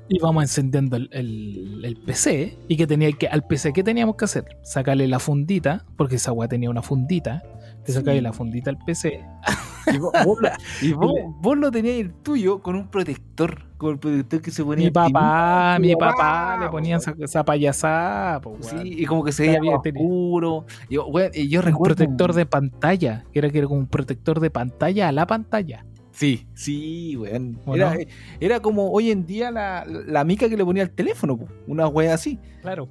[0.10, 4.26] íbamos encendiendo el, el- el PC y que tenía que, al PC, ¿qué teníamos que
[4.26, 4.46] hacer?
[4.62, 7.44] Sacarle la fundita, porque esa weá tenía una fundita,
[7.94, 8.00] Sí.
[8.00, 9.24] sacarle la fundita al PC.
[9.90, 10.50] Y vos, vos lo,
[10.82, 14.62] y vos- vos lo tenías el tuyo con un protector, con el protector que se
[14.62, 15.14] ponía Mi timón.
[15.14, 18.58] papá, mi papá papá, le ponían esa, esa payasada, po.
[18.60, 20.66] Sí, y como que se veía tenía- oscuro.
[20.90, 21.96] Yo, yo un recuerdo.
[21.96, 25.86] protector de pantalla, que era que era como un protector de pantalla a la pantalla.
[26.12, 27.58] Sí, sí, weón.
[27.66, 28.00] ¿O Era, no?
[28.42, 31.88] era como hoy en día la, la mica que le ponía al teléfono, po, una
[31.88, 32.38] wea así.
[32.62, 32.90] Claro.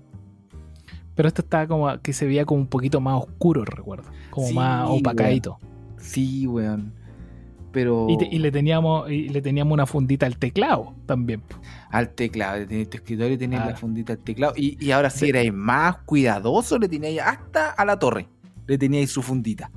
[1.16, 4.08] Pero esto estaba como que se veía como un poquito más oscuro, recuerdo.
[4.30, 5.58] Como Sí, más opacadito.
[5.98, 6.92] Sí, weón.
[7.72, 11.42] Pero Y, te- y le teníamos y le teníamos una fundita al teclado también.
[11.90, 13.70] al teclado, tenías tu escritorio, tenías Ah.
[13.70, 14.52] la fundita al teclado.
[14.56, 15.28] Y, y ahora sí Sí.
[15.30, 18.28] erais más cuidadoso, le teníais hasta a la torre.
[18.66, 19.70] Le teníais su fundita.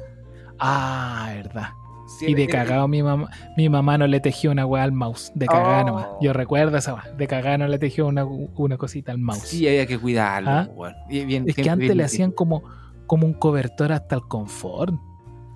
[0.60, 1.69] Ah, verdad.
[2.17, 5.32] Sí, Y de cagado mi mamá, mi mamá no le tejió una weá al mouse.
[5.36, 5.88] De cagada Oh.
[5.88, 6.08] nomás.
[6.22, 7.04] Yo recuerdo esa weá.
[7.17, 9.43] De cagada no le tejió una, una cosita al mouse.
[9.48, 10.67] Sí, había que cuidarlo, Ah.
[10.76, 10.95] weón.
[11.10, 12.63] Y bien- es que antes bien- le hacían como,
[13.06, 14.93] como un cobertor hasta el confort.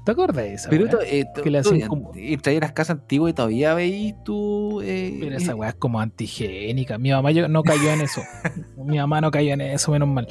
[0.06, 3.32] ¿Te acuerdas de esa Pero eh, que le hacían como- y traía las casas antiguas
[3.32, 4.82] y todavía veis tú.
[4.84, 6.98] eh, Pero esa eh, weá es como antigénica.
[6.98, 8.22] Mi mamá yo- no cayó en eso.
[8.78, 10.28] Mi mamá no cayó en eso, menos mal.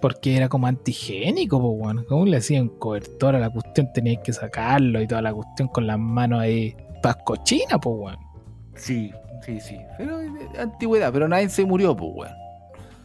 [0.00, 2.04] Porque era como antigénico, pues, weón.
[2.04, 3.92] ¿Cómo le hacían cobertor a la cuestión?
[3.92, 6.76] Tenías que sacarlo y toda la cuestión con las manos ahí.
[7.02, 8.18] Pas cochina, pues, weón.
[8.74, 9.12] Sí,
[9.44, 9.78] sí, sí.
[9.96, 12.32] Pero eh, antigüedad, pero nadie se murió, pues, weón.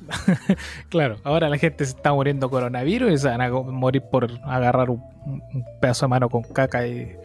[0.90, 4.90] Claro, ahora la gente se está muriendo coronavirus y se van a morir por agarrar
[4.90, 7.16] un, un pedazo de mano con caca y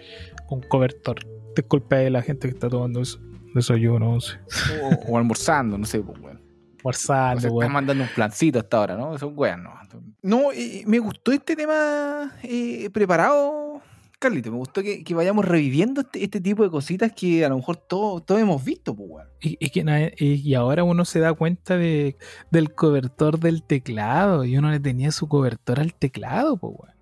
[0.46, 1.18] con cobertor.
[1.54, 3.18] Disculpe a la gente que está tomando eso.
[3.54, 4.38] Desayuno, once.
[4.82, 6.47] O, o almorzando, no sé, pues, weón.
[6.78, 7.62] O Forzando, sea, weón.
[7.62, 9.18] están mandando un plancito hasta ahora, ¿no?
[9.18, 9.78] Son weón, no.
[10.22, 13.80] No, eh, me gustó este tema eh, preparado,
[14.18, 14.50] Carlito.
[14.50, 17.76] Me gustó que, que vayamos reviviendo este, este tipo de cositas que a lo mejor
[17.76, 19.28] todos todos hemos visto, pues, weón.
[19.40, 22.16] Y, y que y, ahora uno se da cuenta de,
[22.50, 24.44] del cobertor del teclado.
[24.44, 26.94] Y uno le tenía su cobertor al teclado, pues, weón.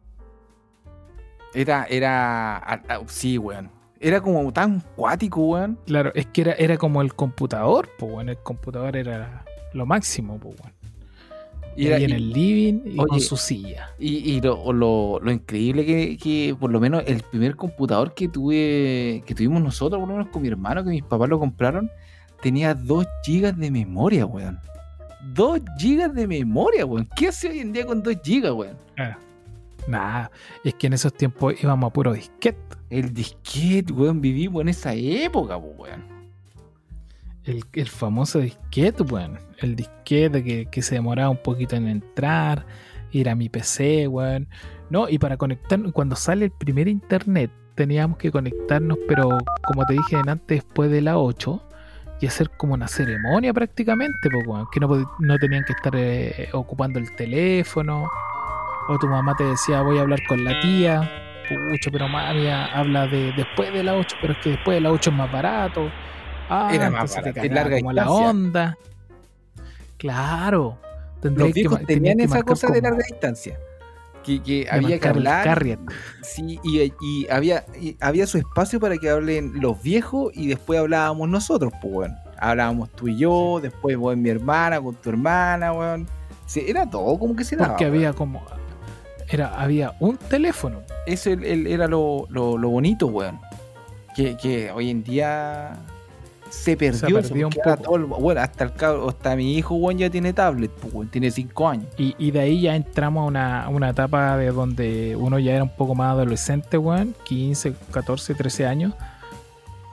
[1.55, 2.83] Era, era.
[3.07, 3.71] sí, weón.
[3.99, 5.79] Era como tan cuático, weón.
[5.87, 8.29] Claro, es que era, era como el computador, pues, weón.
[8.29, 9.45] El computador era
[9.77, 10.73] lo máximo, pues, weón.
[11.79, 13.91] Y, ahí en el living y con oye, su silla.
[13.99, 18.29] Y, y lo, lo- lo increíble que, que por lo menos el primer computador que
[18.29, 21.91] tuve, que tuvimos nosotros, por lo menos con mi hermano, que mis papás lo compraron,
[22.41, 24.59] tenía 2 gigas de memoria, weón.
[25.35, 27.07] 2 gigas de memoria, weón.
[27.15, 28.79] ¿Qué hace hoy en día con 2 gigas, weón?
[29.87, 30.31] Nada,
[30.65, 32.59] es que en esos tiempos íbamos a puro disquete.
[32.89, 36.16] El disquete, weón, vivimos en esa época, po, weón.
[37.47, 39.39] El, el famoso disquete, weón.
[39.59, 42.67] El disquete que, que se demoraba un poquito en entrar,
[43.13, 44.49] ir a mi PC, weón.
[44.91, 49.95] No, y para conectarnos, cuando sale el primer internet, teníamos que conectarnos, pero como te
[49.95, 51.63] dije antes, después de la 8,
[52.21, 54.67] y hacer como una ceremonia prácticamente, pues, weón.
[54.73, 58.09] Que no, no tenían que estar eh, ocupando el teléfono.
[58.89, 61.11] O tu mamá te decía, voy a hablar con la tía.
[61.49, 64.91] Pucho, pero mami, habla de después de la 8, pero es que después de la
[64.91, 65.91] 8 es más barato.
[66.49, 68.31] Ah, Era más entonces te larga como la distancia.
[68.31, 68.79] onda.
[69.99, 70.79] Claro.
[71.23, 73.59] Los viejos tenían esa cosa de larga distancia.
[74.23, 75.79] Que, había que hablar.
[76.23, 80.81] Sí, y, y había, y había su espacio para que hablen los viejos y después
[80.81, 82.17] hablábamos nosotros, pues, weón.
[82.39, 86.09] Hablábamos tú y yo, después vos y mi hermana con tu hermana, weón.
[86.45, 87.71] Sí, era todo como que se daba.
[87.71, 87.97] Porque weón.
[87.97, 88.43] había como.
[89.29, 90.81] Era, había un teléfono.
[91.07, 93.39] Eso el- el- era lo, lo- lo bonito, weón.
[94.17, 95.73] Que, que hoy en día
[96.51, 97.77] se perdió, eso, perdió un poco.
[97.77, 98.73] todo el- bueno, hasta el
[99.09, 101.87] hasta mi hijo, weón, ya tiene tablet, pues, tiene 5 años.
[101.99, 105.55] Y, y de ahí ya entramos a una, a una etapa de donde uno ya
[105.55, 107.15] era un poco más adolescente, weón.
[107.25, 108.95] 15, 14, 13 años.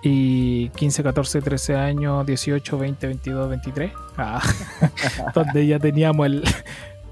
[0.01, 3.91] Y 15, 14, 13 años, 18, 20, 22, 23.
[4.17, 4.41] Ah,
[5.33, 6.43] donde ya teníamos el.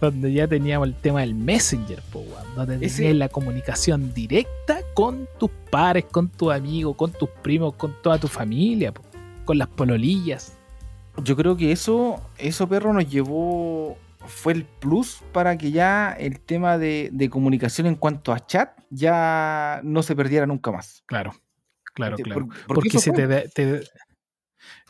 [0.01, 5.27] Donde ya teníamos el tema del Messenger, po, weón, donde tenías la comunicación directa con
[5.37, 9.03] tus pares, con tus amigos, con tus primos, con toda tu familia, po,
[9.51, 10.57] con las pololillas.
[11.21, 16.39] Yo creo que eso, eso perro nos llevó, fue el plus para que ya el
[16.39, 21.03] tema de, de comunicación en cuanto a chat ya no se perdiera nunca más.
[21.05, 21.33] Claro,
[21.93, 22.47] claro, Por- claro.
[22.65, 23.81] porque se te,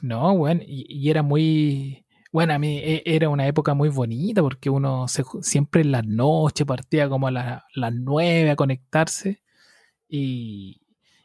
[0.02, 2.06] No, bueno, y, y era muy...
[2.32, 6.06] Bueno, a mí e- era una época muy bonita porque uno se siempre en las
[6.06, 9.41] noches partía como a la- las 9 a conectarse
[10.08, 10.82] y,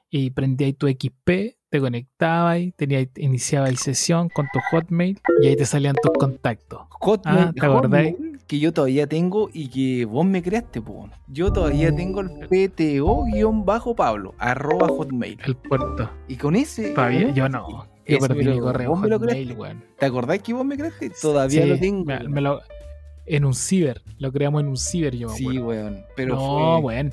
[0.09, 5.21] y prendía ahí tu XP, te conectabas, y tenía, iniciaba ahí sesión con tu Hotmail
[5.43, 6.81] y ahí te salían tus contactos.
[6.91, 8.13] Hotmail, Ah, ¿te acordáis?
[8.15, 11.09] Hotmail, que yo todavía tengo y que vos me creaste, po.
[11.27, 15.39] Yo todavía tengo el PTO-Pablo, arroba Hotmail.
[15.45, 16.11] El puerto.
[16.29, 16.91] Y con ese.
[16.91, 17.27] ¿Todavía?
[17.27, 17.87] con Yo no.
[18.09, 19.85] Yo perdí mi correo ¿vos me lo Hotmail, weón.
[19.99, 21.11] ¿Te acordás que vos me creaste?
[21.21, 22.05] Todavía Sí, lo tengo.
[22.05, 22.61] me lo-
[23.27, 25.67] en un ciber, lo creamos en un ciber, yo me Sí, acuerdo.
[25.67, 26.05] weón.
[26.17, 26.95] Pero no, fue...
[26.95, 27.12] weón.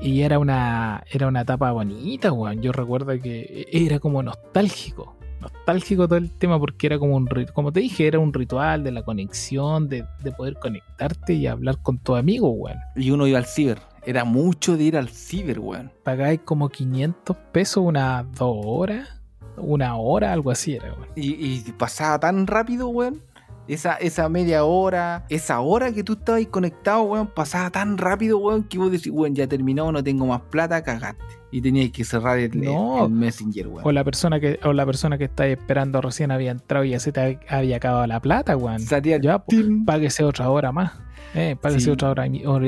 [0.00, 2.60] Y era una, era una etapa bonita, weón.
[2.62, 5.14] Yo recuerdo que era como nostálgico.
[5.40, 8.90] Nostálgico todo el tema porque era como un como te dije, era un ritual de
[8.90, 12.78] la conexión, de, de poder conectarte y hablar con tu amigo, weón.
[12.96, 13.78] Y uno iba al ciber.
[14.04, 15.92] Era mucho de ir al ciber, weón.
[16.02, 19.08] Pagáis como 500 pesos unas dos horas,
[19.56, 21.08] una hora, algo así era, weón.
[21.14, 23.22] Y, y pasaba tan rápido, weón.
[23.68, 28.64] Esa, esa media hora, esa hora que tú estabas conectado, weón, pasaba tan rápido, weón,
[28.64, 31.22] que vos decís, weón, ya terminó, no tengo más plata, cagaste.
[31.50, 33.04] Y tenías que cerrar el, No.
[33.04, 33.86] el Messenger, weón.
[33.86, 37.00] O la persona que, o la persona que está esperando recién había entrado y ya
[37.00, 38.80] se te había acabado la plata, weón.
[38.80, 40.92] Salía el Ya, pues, páguese otra hora más.
[41.34, 41.90] Eh, páguese Sí.
[41.90, 42.26] otra hora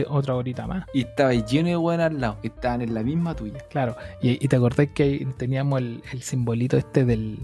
[0.08, 0.84] otra horita más.
[0.92, 3.58] y estaba lleno de weón al lado, que estaban en la misma tuya.
[3.70, 3.96] Claro.
[4.20, 7.38] Y, y te acordás que teníamos el, el simbolito este del,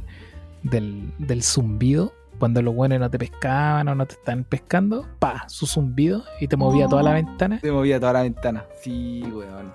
[0.63, 2.13] del, del zumbido.
[2.39, 6.49] Cuando los buenos no te pescaban o no te están pescando, pa, su zumbido y
[6.49, 7.61] te movía toda la ventana.
[7.61, 8.65] Se movía toda la ventana.
[8.83, 9.73] Sí, weón.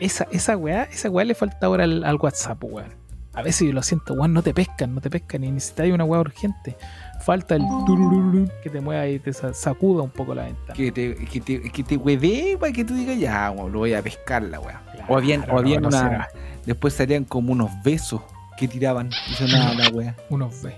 [0.00, 3.00] Esa, esa weá, esa weá le falta ahora al, al WhatsApp, weón.
[3.34, 6.04] A veces yo lo siento, weón, no te pescan, no te pescan y necesitas una
[6.04, 6.76] weá urgente.
[7.20, 10.74] Falta el turururú que te mueva y te sa- sacuda un poco la ventana.
[10.74, 13.94] Que te, que te, que te hueve para que tú digas, ya, weón, lo voy
[13.94, 14.82] a pescar la weá.
[14.92, 15.98] Claro, o habían, o no, habían no una.
[16.00, 16.28] será.
[16.66, 18.20] Después salían como unos besos
[18.58, 20.16] que tiraban y sonaba la weá.
[20.30, 20.76] unos ve.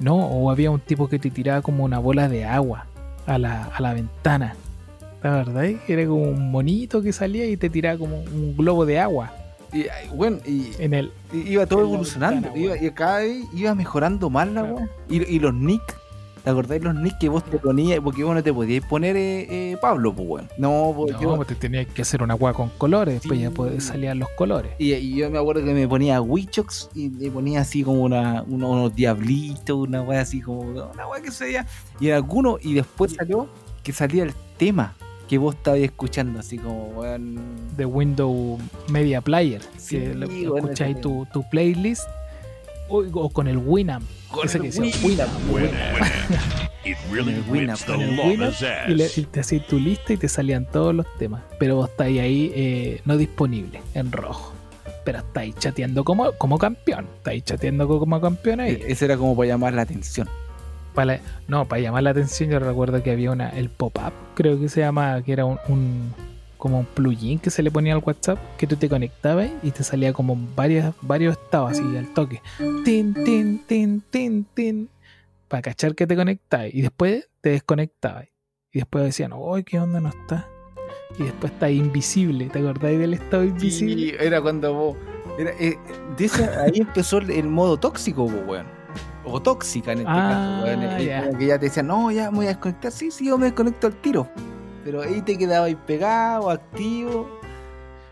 [0.00, 2.86] No, o había un tipo que te tiraba como una bola de agua
[3.26, 4.54] a la, a la ventana.
[5.22, 5.64] ¿La verdad?
[5.88, 9.32] Era como un monito que salía y te tiraba como un globo de agua
[9.72, 11.12] Y, weón, y, en el.
[11.32, 12.52] iba todo en evolucionando.
[12.52, 14.88] ventana, iba, y cada vez iba mejorando más la Claro.
[15.10, 15.82] Y, y los nick.
[16.48, 18.00] ¿Te acordáis los nick que vos te ponías?
[18.00, 20.48] Porque vos no te podías poner eh, eh, Pablo, pues weón.
[20.56, 21.44] No, pues No, yo.
[21.44, 23.42] te tenías que hacer una agua con colores, después Sí.
[23.42, 24.72] ya pues, salían los colores.
[24.78, 28.44] Y, y yo me acuerdo que me ponía Wichox y le ponía así como una,
[28.48, 31.66] uno- unos diablitos, una weá así como una weá que se veía.
[32.00, 33.50] Y en alguno, y después salió
[33.82, 34.94] que salía el tema
[35.28, 37.38] que vos estabas escuchando, así como weón.
[37.76, 38.58] De Windows
[38.88, 39.60] Media Player.
[39.76, 42.08] Sí, que bueno, ese tu, tu playlist.
[42.88, 44.04] O, o con el Winamp.
[44.30, 44.58] Con ese
[48.00, 48.54] el Winamp,
[48.88, 51.42] y, le- te hacías tu lista y te salían todos los temas.
[51.58, 54.52] Pero vos estáis ahí eh, no disponible, en rojo.
[55.04, 57.06] Pero estáis chateando como, como campeón.
[57.18, 58.82] Estáis chateando como campeón ahí.
[58.86, 60.28] Ese era como para llamar la atención.
[60.94, 64.68] Para, no, para llamar la atención, yo recuerdo que había una, el pop-up, creo que
[64.68, 66.12] se llama, que era un, un-
[66.58, 69.82] como un plugin que se le ponía al WhatsApp, que tú te conectabas y te
[69.84, 72.42] salía como varias, varios estados así al toque.
[72.84, 74.88] Tin, tin, tin, tin, tin.
[75.48, 76.74] Para cachar que te conectabas.
[76.74, 78.26] Y después te desconectabas.
[78.72, 80.46] Y después decían, ¡ay, qué onda no está!
[81.18, 82.50] Y después está invisible.
[82.50, 84.10] ¿Te acordáis del estado invisible?
[84.10, 84.96] Sí, era cuando vos.
[85.38, 85.78] Era, eh,
[86.18, 88.66] de ahí empezó el, el modo tóxico, po, weón.
[89.24, 91.38] O tóxica en este Ah, caso, weón.
[91.38, 92.92] Que ya te decían, no, ya me voy a desconectar.
[92.92, 94.28] Sí, sí, yo me desconecto al tiro.
[94.88, 97.28] Pero ahí te quedaba ahí pegado, activo.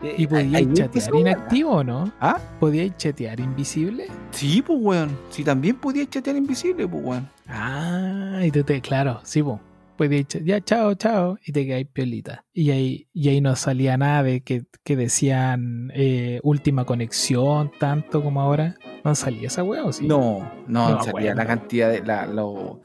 [0.03, 1.21] Eh, ¿Y podíais chatear weón.
[1.27, 2.11] inactivo o no?
[2.19, 2.37] ¿Ah?
[2.59, 4.05] ¿Podíais chatear invisible?
[4.29, 5.17] Sí, pues, weón.
[5.31, 7.27] Sí, también podías chatear invisible, pues, weón.
[7.47, 9.59] Ah, y tú te, claro, sí, po.
[9.97, 12.45] Podías ch- ya, chao, chao, y te quedáis piolita.
[12.53, 18.21] Y ahí, y ahí no salía nada de que, que decían eh, última conexión, tanto
[18.21, 18.75] como ahora.
[19.03, 20.05] No salía esa weá, ¿o sí?
[20.05, 22.03] No, no, No, salía la cantidad de.
[22.03, 22.81] La, lo-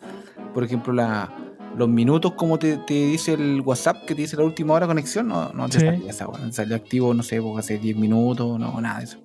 [0.55, 1.31] por ejemplo, la,
[1.77, 4.91] los minutos, como te, te dice el WhatsApp, que te dice la última hora de
[4.91, 5.87] conexión, no, no te Sí.
[5.87, 6.53] salía esa weón.
[6.53, 9.19] Salió activo, no sé, porque hace 10 minutos, no, nada de eso.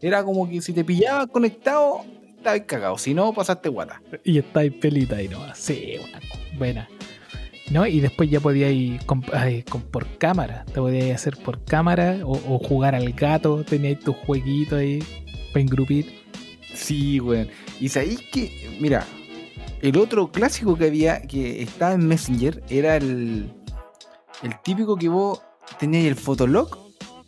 [0.00, 2.00] Era como que si te pillabas conectado,
[2.36, 2.98] estabas cagado.
[2.98, 4.02] Si no, pasaste guata.
[4.24, 5.56] Y estáis pelita ahí nomás.
[5.58, 6.20] Sí, buena.
[6.58, 6.88] buena.
[7.70, 7.86] ¿No?
[7.86, 10.64] Y después ya podíais con- por cámara.
[10.66, 13.62] Te podíais hacer por cámara o, o jugar al gato.
[13.64, 14.98] Teníais tu jueguito ahí
[15.52, 16.12] para engrupir.
[16.74, 17.48] Sí, weón.
[17.80, 19.06] Y sabéis que, mira,
[19.82, 23.52] el otro clásico que había, que estaba en Messenger, era el,
[24.42, 25.40] el típico que vos
[25.78, 26.68] teníais el fotolog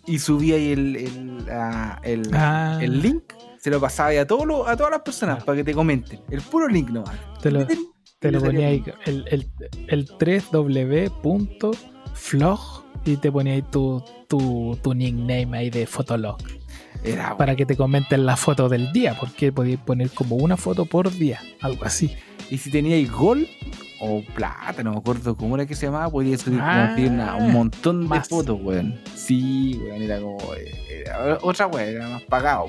[0.07, 2.79] y subíais el, el, ah, el, Ah.
[2.81, 5.45] el link, se lo pasabais a, todos los- a todas las personas Ah.
[5.45, 6.21] para que te comenten.
[6.31, 7.15] El puro link nomás.
[7.43, 7.77] Te lo, Te
[8.21, 9.51] te lo ponía ahí, el, el,
[9.89, 10.07] el
[11.25, 16.39] 3w.flog y te ponía ahí tu, tu, tu nickname ahí de Fotolog
[17.03, 20.87] Era para que te comenten la foto del día, porque podías poner como una foto
[20.87, 22.15] por día, algo así.
[22.55, 23.49] Y si teníais gol
[24.01, 27.35] o plata, no me acuerdo cómo era que se llamaba, podías subir como Ah, una-
[27.37, 29.01] un montón de fotos, weón.
[29.17, 30.39] Sí, weón, era como.
[30.55, 32.67] eh, era otra weón, era más pagado.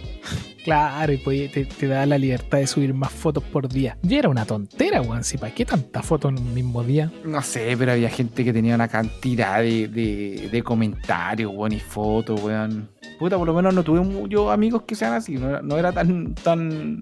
[0.63, 3.95] Claro, y podía- te, te da la libertad de subir más fotos por día.
[4.01, 5.23] Y era una tontera, weón.
[5.23, 7.11] Si para qué tanta foto en un mismo día.
[7.23, 11.79] No sé, pero había gente que tenía una cantidad de, de, de comentarios, weón, y
[11.79, 12.89] fotos, weón.
[13.19, 15.91] Puta, por lo menos no tuve yo amigos que sean así, no era, no era
[15.91, 17.01] tan, tan,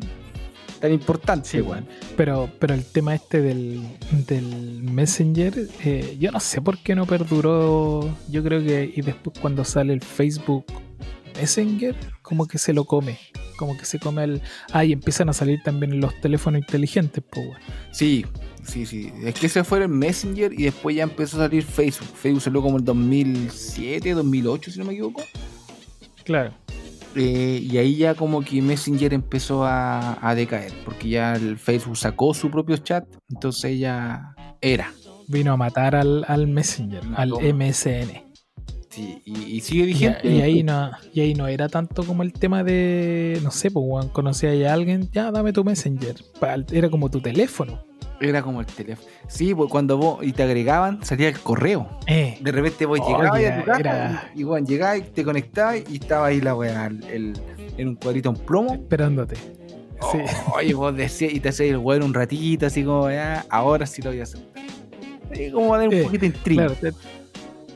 [0.84, 1.48] tan importante.
[1.48, 1.88] Sí, weón.
[2.18, 3.88] Pero, pero el tema este del,
[4.28, 8.14] del Messenger, eh, yo no sé por qué no perduró.
[8.30, 8.92] Yo creo que.
[8.94, 10.66] Y después cuando sale el Facebook
[11.38, 13.18] Messenger, como que se lo come.
[13.56, 14.42] Como que se come el.
[14.74, 17.62] Ah, y empiezan a salir también los teléfonos inteligentes, pues, weón.
[17.94, 18.26] Sí,
[18.66, 19.10] sí, sí.
[19.24, 22.10] Es que ese fue el Messenger y después ya empezó a salir Facebook.
[22.14, 25.24] Facebook salió como el 2007, 2008, si no me equivoco.
[26.26, 26.52] Claro.
[27.16, 31.98] Eh, y ahí ya como que Messenger empezó a, a decaer, porque ya el Facebook
[31.98, 34.92] sacó su propio chat, entonces ya era.
[35.28, 37.32] Vino a matar al, al Messenger, al.
[37.32, 38.33] MSN.
[38.94, 40.28] Sí, y, y sigue vigente.
[40.28, 43.84] y ahí no, y ahí no era tanto como el tema de, no sé, pues,
[43.88, 46.16] weón, conocía a alguien, ya dame tu Messenger.
[46.72, 47.84] Era como tu teléfono.
[48.22, 49.08] Era como el teléfono.
[49.28, 51.90] Sí, pues cuando vos y te agregaban, salía el correo.
[52.08, 54.98] Eh, De repente vos Oh, llegabas era- a tu casa era- y, y, bueno, llegabas
[55.00, 58.74] y te conectabas y estaba ahí la weá, en un cuadrito en plomo.
[58.74, 59.36] esperándote.
[59.36, 60.18] Sí.
[60.56, 64.02] Oye, vos decías y te hacías el weón un ratito, así como ya, ahora sí
[64.02, 64.42] lo voy a hacer.
[65.34, 66.68] Y como a dar un Eh, poquito de intriga.
[66.68, 66.94] Claro, te,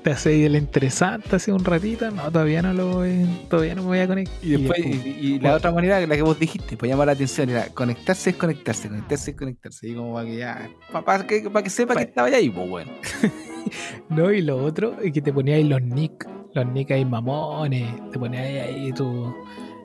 [0.08, 3.88] te hace el interesante hace un ratito, no, todavía no lo voy, todavía no me
[3.90, 4.34] voy a conectar.
[4.42, 7.12] Y después, después- y, y la otra manera, la que vos dijiste, para llamar la
[7.14, 9.90] atención, era conectarse es conectarse, conectarse es conectarse.
[9.90, 10.70] Y como para que ya,
[11.04, 12.92] para, que, para que sepa que estaba ahí, pues bueno.
[14.08, 17.86] No, y lo otro es que te ponías ahí los nick, los nick ahí mamones,
[18.12, 19.36] te ponías ahí, ahí tu,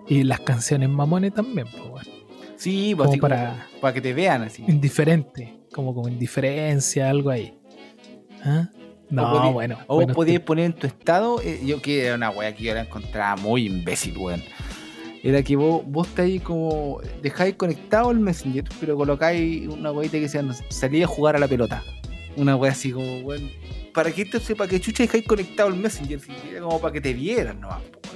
[0.09, 2.09] y las canciones mamones también, pues bueno,
[2.57, 4.63] Sí, pues como como para para que te vean así.
[4.69, 7.59] indiferente, como con indiferencia, algo ahí.
[8.45, 8.69] ¿Ah?
[9.13, 9.79] No, podí- bueno.
[9.87, 12.75] O bueno, podías poner en tu estado, eh, yo que era una wea que yo
[12.75, 14.43] la encontraba muy imbécil, weón.
[15.23, 17.01] Era que vos, vos estáis como.
[17.23, 21.47] Dejáis conectado el Messenger, pero colocáis una weita que sea, salí a jugar a la
[21.47, 21.85] pelota.
[22.37, 23.51] Una wea así como, weón.
[23.95, 26.19] ¿Para qué te sepa que chucha dejáis conectado el Messenger?
[26.19, 28.12] Si era como para que te vieran nomás, weón.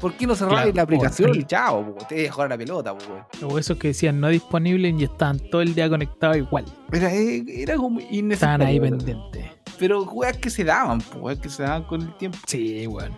[0.00, 2.96] ¿Por qué no cerráis Claro, la aplicación y chao, po, te jugar a la pelota,
[2.96, 3.46] po?
[3.46, 6.64] O esos que decían no disponible y estaban todo el día conectados igual.
[6.92, 8.66] Era, eh, era como Estaban innecesario.
[8.66, 8.98] ahí weón.
[8.98, 9.44] pendientes.
[9.78, 12.38] Pero weas que se daban, po, weas que se daban con el tiempo.
[12.46, 13.16] Sí, bueno.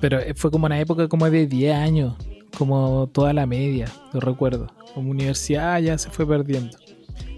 [0.00, 2.14] Pero eh, fue como una época como de 10 años,
[2.56, 4.68] como toda la media, lo recuerdo.
[4.94, 6.76] Como universidad ya se fue perdiendo.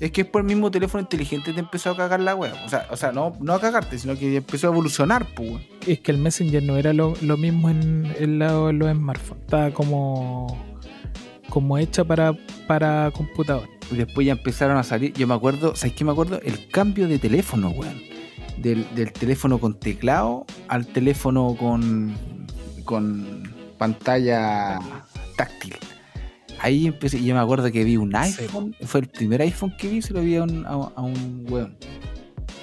[0.00, 2.54] Es que es por el mismo teléfono inteligente te empezó a cagar la wea.
[2.64, 5.62] O sea, o sea no, no a cagarte, sino que empezó a evolucionar, pues.
[5.86, 9.42] Es que el Messenger no era lo, lo mismo en el lado de los smartphones.
[9.42, 10.58] Estaba como,
[11.50, 12.32] como hecha para,
[12.66, 13.68] para computador.
[13.90, 15.12] Y después ya empezaron a salir.
[15.12, 16.40] Yo me acuerdo, ¿sabes qué me acuerdo?
[16.42, 18.00] El cambio de teléfono, weón.
[18.56, 22.14] Del, del teléfono con teclado al teléfono con,
[22.84, 24.78] con pantalla
[25.36, 25.76] táctil.
[26.62, 30.02] Ahí empecé, yo me acuerdo que vi un iPhone, fue el primer iPhone que vi,
[30.02, 31.76] se lo vi a un, a, a un weón.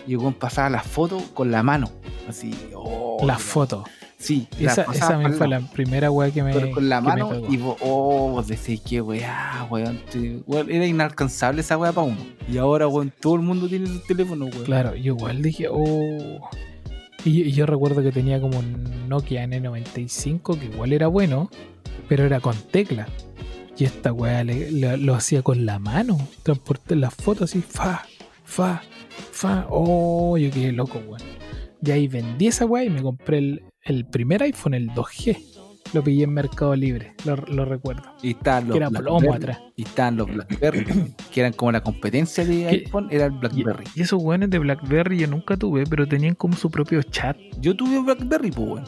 [0.05, 1.89] Y el weón pasaba las fotos con la mano,
[2.29, 2.53] así.
[2.75, 3.83] oh, Las fotos.
[4.19, 6.51] Sí, la Esa, pasaba esa fue la primera weá que me.
[6.51, 9.99] pero con la mano y vos, oh, vos decís que weá, weón,
[10.47, 12.17] weón, era inalcanzable esa weá para uno.
[12.51, 14.63] Y ahora, weón, todo el mundo tiene su teléfono, weón.
[14.63, 16.49] Claro, yo igual dije, oh.
[17.25, 21.49] Y, y yo recuerdo que tenía como un Nokia N95 que igual era bueno,
[22.07, 23.07] pero era con tecla.
[23.77, 26.17] Y esta weá le- le- lo hacía con la mano.
[26.43, 28.03] Transporté las fotos así, fa,
[28.43, 28.81] fa,
[29.31, 29.67] fa.
[29.69, 31.21] Oh, yo quedé loco, weón.
[31.85, 35.37] Y ahí vendí esa weá y me compré el, el primer iPhone, el 2G.
[35.93, 38.01] Lo pillé en Mercado Libre, lo, lo recuerdo.
[38.21, 39.59] Y estaban los Que era plomo atrás.
[39.77, 40.85] Y estaban los Blackberry,
[41.31, 42.67] que eran como la competencia de ¿Qué?
[42.85, 43.85] iPhone, era el Blackberry.
[43.95, 47.37] y esos weones de BlackBerry yo nunca tuve, pero tenían como su propio chat.
[47.61, 48.83] Yo tuve un Blackberry, pues, weón.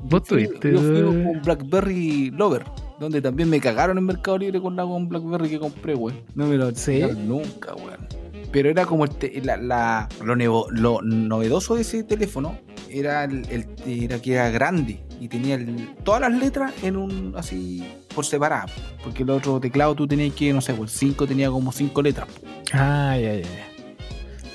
[0.00, 0.72] ¿Vos tuviste?
[0.72, 2.64] Yo fui un Blackberry Lover,
[3.02, 6.20] donde también me cagaron en Mercado Libre con la con Blackberry que compré, weón.
[6.34, 6.92] No me lo ¿Sí?
[6.92, 8.06] entregaron nunca, weón.
[8.50, 12.58] Pero era como el te- la, la- lo, nevo- lo novedoso de ese teléfono
[12.90, 13.66] era, el, el-
[14.04, 17.82] era que era grande y tenía el- todas las letras en un así
[18.14, 18.68] por separado.
[19.02, 22.02] Porque el otro teclado tú tenías que, no sé, pues el 5 tenía como 5
[22.02, 22.28] letras.
[22.74, 23.66] Ah, ya, ya, ya.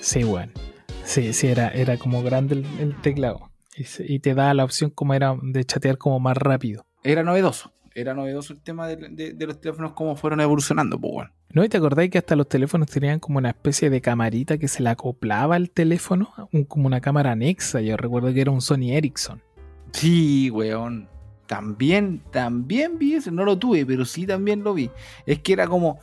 [0.01, 0.51] Sí, bueno.
[1.03, 3.49] Sí, sí, era, era como grande el, el teclado.
[3.75, 3.85] Y,
[4.15, 6.85] y te da la opción como era de chatear como más rápido.
[7.03, 7.71] Era novedoso.
[7.99, 11.27] Era novedoso el tema de, de- de los teléfonos, cómo fueron evolucionando, pues.
[11.49, 11.63] ¿No?
[11.63, 14.83] ¿Y te acordáis que hasta los teléfonos tenían como una especie de camarita que se
[14.83, 16.29] le acoplaba al teléfono?
[16.51, 17.81] Un- como una cámara anexa.
[17.81, 19.41] Yo recuerdo que era un Sony Ericsson.
[19.93, 21.07] Sí, weón.
[21.47, 24.91] También, también vi ese, no lo tuve, pero sí también lo vi.
[25.25, 25.97] Es que era como,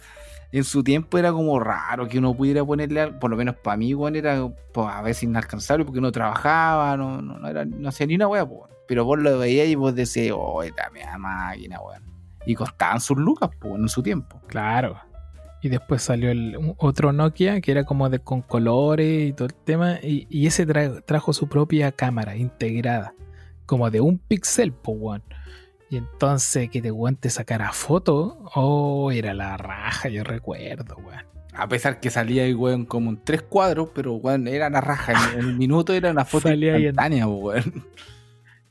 [0.52, 3.94] en su tiempo era como raro que uno pudiera ponerle, por lo menos para mí,
[3.94, 8.06] weón, era pues, a veces inalcanzable porque no trabajaba, no, no, no era, no hacía
[8.06, 8.70] ni una weá, pues.
[8.86, 12.02] Pero vos lo veías y vos decías, oh, esta mea máquina, weón.
[12.46, 14.40] Y costaban sus lucas, pues, en su tiempo.
[14.46, 15.00] Claro.
[15.62, 19.54] Y después salió el otro Nokia que era como de con colores y todo el
[19.54, 19.98] tema.
[20.02, 23.14] Y, ese tra- trajo su propia cámara integrada.
[23.64, 25.22] Como de un pixel, pues, weón.
[25.94, 31.22] Y entonces que te weón te sacara foto, oh, era la raja, yo recuerdo, weón.
[31.52, 35.12] A pesar que salía ahí, weón, como en tres cuadros, pero weón, era la raja.
[35.38, 37.84] En, un minuto era una foto Salía ahí en- instantánea, weón.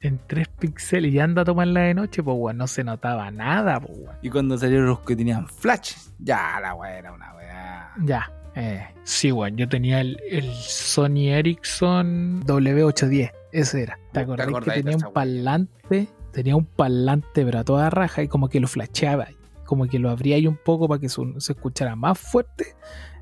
[0.01, 3.79] En tres píxeles y anda a tomarla de noche, pues weón, no se notaba nada,
[3.79, 4.17] pues weón.
[4.21, 7.93] Y cuando salieron los que tenían flash, ya la weá era una weá.
[8.03, 13.97] Ya, eh, sí, weón, yo tenía el, el Sony Ericsson W810, ese era.
[14.11, 16.09] ¿Te acordás que acordás tenía un parlante?
[16.33, 19.27] Tenía un parlante, pero a toda raja, y como que lo flasheaba,
[19.65, 22.75] como que lo abría ahí un poco para que se escuchara más fuerte.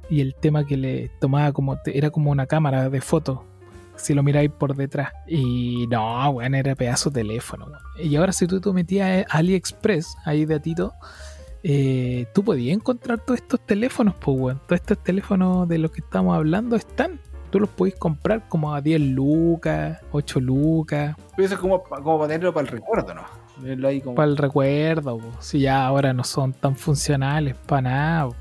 [0.10, 3.40] Y el tema que le tomaba como, era como una cámara de fotos,
[3.96, 5.12] si lo miráis por detrás.
[5.28, 7.68] Y no, weón, era pedazo de teléfono.
[8.02, 10.94] Y ahora si tú te metías AliExpress, ahí de atito,
[11.64, 14.62] eh, tú podías encontrar todos estos teléfonos, pues, weón.
[14.68, 17.20] Todos estos teléfonos de los que estamos hablando están.
[17.52, 22.18] Tú los podéis comprar como a 10 lucas, 8 lucas, Pero eso es como, como
[22.18, 23.24] para tenerlo para el recuerdo, ¿no?
[24.04, 25.28] Como para el recuerdo, po.
[25.40, 28.36] si ya ahora no son tan funcionales para nada, po.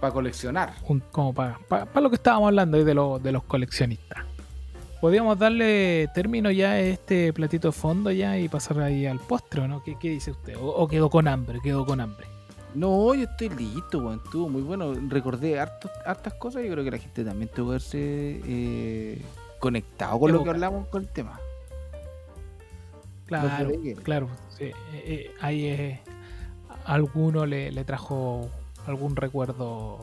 [0.00, 0.72] para coleccionar.
[0.88, 1.58] Un- como para
[2.00, 4.24] lo que estábamos hablando ahí de, lo- de los coleccionistas.
[5.00, 9.62] Podríamos darle término ya a este platito de fondo ya y pasar ahí al postre,
[9.62, 9.82] ¿o no?
[9.82, 10.56] ¿Qué, qué dice usted?
[10.56, 11.58] ¿O, o quedó con hambre?
[11.62, 12.26] ¿Quedó con hambre?
[12.74, 14.20] No, yo estoy listo, weón.
[14.24, 14.94] Estuvo muy bueno.
[15.08, 16.64] Recordé hartos- hartas cosas.
[16.64, 19.22] Yo creo que la gente también tuvo que verse eh,
[19.58, 21.38] conectado con lo que hablamos con el tema.
[23.26, 23.70] Claro,
[24.02, 24.28] claro.
[24.58, 26.00] sí, eh, eh, ahí eh,
[26.84, 28.50] alguno le, le trajo
[28.86, 30.00] algún recuerdo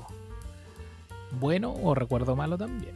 [1.40, 2.96] bueno o recuerdo malo también.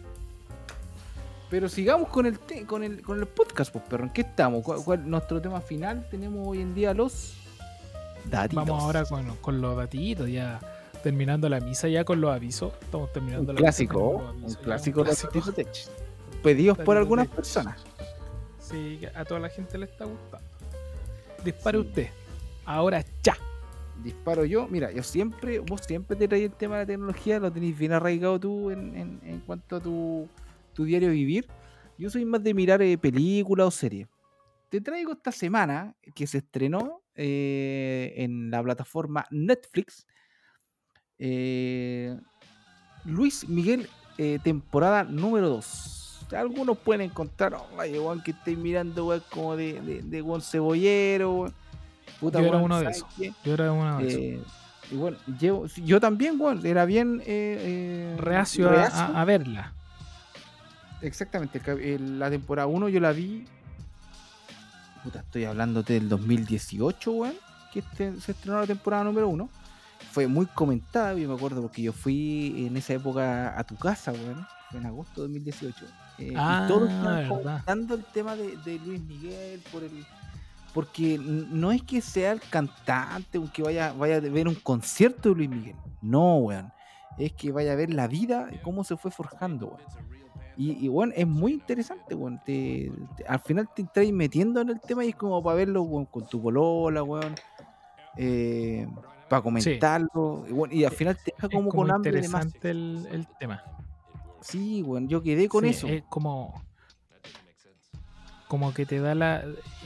[1.52, 4.06] Pero sigamos con el, te- con el, con el podcast, pues, perro.
[4.06, 4.64] ¿En qué estamos?
[4.64, 6.08] ¿Cuál, cuál- nuestro tema final?
[6.10, 7.36] Tenemos hoy en día los
[8.30, 8.66] datitos.
[8.68, 10.60] Vamos ahora con, con los datitos, ya
[11.04, 12.74] terminando la misa, ya con los avisos.
[12.82, 15.52] Estamos terminando un la misa, clásico, un avisos, ya, clásico un de clásico.
[15.54, 15.68] Tech.
[16.44, 17.84] Pedidos por algunas personas.
[18.60, 20.48] Sí, a toda la gente le está gustando.
[21.44, 21.88] Dispare Sí.
[21.88, 22.08] usted.
[22.66, 23.36] Ahora ya.
[24.04, 24.68] Disparo yo.
[24.70, 27.92] Mira, yo siempre, vos siempre te traes el tema de la tecnología, lo tenéis bien
[27.94, 30.28] arraigado tú en, en- en cuanto a tu,
[30.74, 31.48] tu diario vivir.
[31.98, 34.08] Yo soy más de mirar eh, películas o series.
[34.70, 40.06] Te traigo esta semana que se estrenó eh, en la plataforma Netflix.
[41.20, 42.18] eh,
[43.06, 43.88] Luis Miguel,
[44.18, 46.28] eh, temporada número 2.
[46.36, 51.52] Algunos pueden encontrar, weón, que estáis mirando, como de, de, de cebollero.
[52.20, 53.36] Puta, Yo era uno de ¿sabes esos.
[53.44, 54.48] Yo era uno de esos.
[54.92, 59.00] Y bueno, llevo- yo también, weón, era bien eh, eh, reacio, a- reacio.
[59.16, 59.74] A, a verla.
[61.02, 61.62] Exactamente,
[61.96, 63.46] el- la temporada 1 yo la vi.
[65.04, 67.34] Puta, estoy hablándote del 2018, weón.
[67.72, 69.50] Que este- se estrenó la temporada número 1.
[70.12, 74.12] Fue muy comentada, yo me acuerdo, porque yo fui en esa época a tu casa,
[74.12, 74.46] weón.
[74.74, 75.86] En agosto de 2018.
[76.20, 80.06] eh, Ah, y todos estaban comentando el tema de, de Luis Miguel por el.
[80.74, 85.30] Porque no es que sea el cantante o que vaya, vaya a ver un concierto
[85.30, 85.76] de Luis Miguel.
[86.02, 86.72] No, weón.
[87.18, 89.82] Es que vaya a ver la vida, cómo se fue forjando, weón.
[90.56, 92.16] Y, y bueno, es muy interesante.
[92.46, 95.86] Te- te- al final te estás metiendo en el tema y es como para verlo
[96.12, 97.34] con tu polola, weón.
[98.18, 98.88] eh,
[99.30, 100.46] para comentarlo.
[100.48, 102.48] Y, bueno, y al final te deja como, como con hambre de más.
[102.64, 103.64] el, el tema.
[104.42, 105.88] Sí, weón, yo quedé con Sí, eso.
[105.88, 106.62] Es como.
[108.48, 109.44] Como que te da la.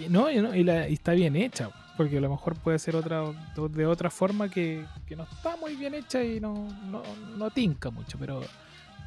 [0.10, 1.70] No, y, no, y la- y está bien hecha.
[1.96, 3.24] Porque a lo mejor puede ser otra
[3.72, 7.02] de otra forma que, que no está muy bien hecha y no, no,
[7.38, 8.18] no tinca mucho.
[8.20, 8.42] Pero,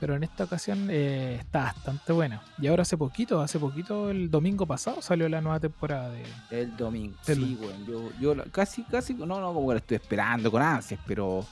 [0.01, 2.42] pero en esta ocasión eh, está bastante buena.
[2.61, 6.22] Y ahora hace poquito, hace poquito, el domingo pasado salió la nueva temporada de.
[6.51, 7.86] El domingo, sí, weón.
[7.86, 11.44] Yo, yo la- casi, casi, no, no, como que la estoy esperando con ansias, pero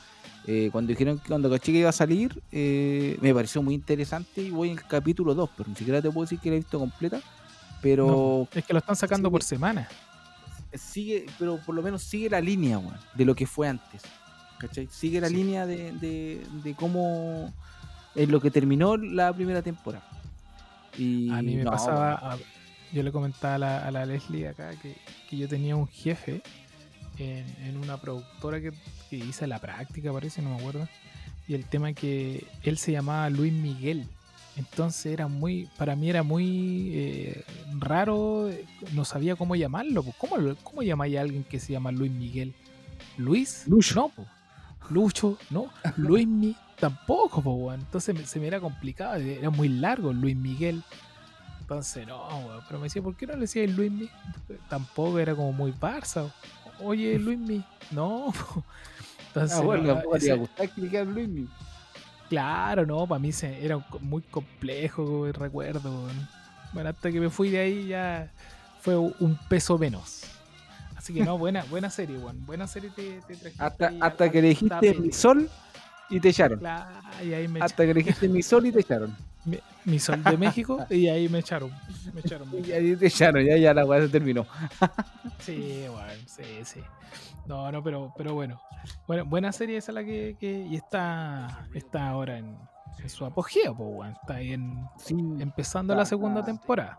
[0.46, 4.40] eh, cuando dijeron que cuando caché que iba a salir, eh, me pareció muy interesante
[4.42, 6.58] y voy en el capítulo 2, pero ni siquiera te puedo decir que la he
[6.60, 7.20] visto completa,
[7.82, 9.86] pero No, es que lo están sacando por semana.
[10.72, 14.02] sigue, pero por lo menos sigue la línea, weón, de lo que fue antes.
[14.58, 14.88] ¿Cachai?
[14.90, 15.34] Sigue la Sí.
[15.36, 17.52] línea de, de, de cómo
[18.18, 20.04] es lo que terminó la primera temporada.
[20.98, 22.38] Y A mí me no, pasaba, a-
[22.92, 24.96] yo le comentaba a la, a la Leslie acá que,
[25.30, 26.42] que yo tenía un jefe
[27.18, 28.72] en, en una productora que,
[29.08, 30.88] que hice la práctica, parece, no me acuerdo.
[31.46, 34.04] Y el tema que él se llamaba Luis Miguel.
[34.56, 37.44] Entonces era muy, para mí era muy eh,
[37.78, 40.02] raro, eh, no sabía cómo llamarlo.
[40.02, 42.52] pues, ¿Cómo, ¿Cómo llamáis a alguien que se llama Luis Miguel?
[43.16, 43.64] ¿Luis?
[43.68, 43.94] Lucho.
[43.94, 44.26] No, po.
[44.90, 45.70] Lucho, no.
[45.96, 47.80] Luis Mi tampoco, po, weón.
[47.80, 50.82] Entonces me- se me era complicado, era muy largo Luis Miguel.
[51.60, 52.62] Entonces, no, weón.
[52.66, 54.08] Pero me decía, ¿por qué no le decías Luis Mi?
[54.68, 56.30] Tampoco era como muy Barça.
[56.80, 57.64] Oye, Luis Mi.
[57.90, 58.64] No, po.
[59.28, 61.48] Entonces, ah, bueno, no, ese- gustar Luis Miguel.
[62.28, 65.90] Claro, no, para mí se, era muy complejo el recuerdo.
[65.90, 66.28] weón.
[66.72, 68.30] Bueno, hasta que me fui de ahí ya
[68.80, 70.22] fue un peso menos.
[70.94, 72.44] Así que no, buena, buena serie, weón.
[72.44, 75.48] Buena serie te, te trajiste Hasta, hasta que dijiste mi sol
[76.10, 76.58] y te echaron.
[76.58, 76.90] Claro,
[77.24, 79.16] y ahí me Hasta que le dijiste mi sol y te echaron.
[79.44, 81.70] mi, mi sol de México y ahí me echaron.
[82.14, 82.50] Me echaron.
[82.50, 84.46] me Y ahí te echaron, ya, ya la weá se terminó.
[85.40, 86.80] Sí, bueno, sí, sí.
[87.46, 88.60] No, no, pero, pero bueno.
[89.06, 89.24] bueno.
[89.24, 92.58] Buena serie esa la que, que- y está, está ahora en,
[93.02, 94.12] en su apogeo, pues, weón.
[94.20, 96.98] Está ahí en, Sí, empezando la segunda está- temporada.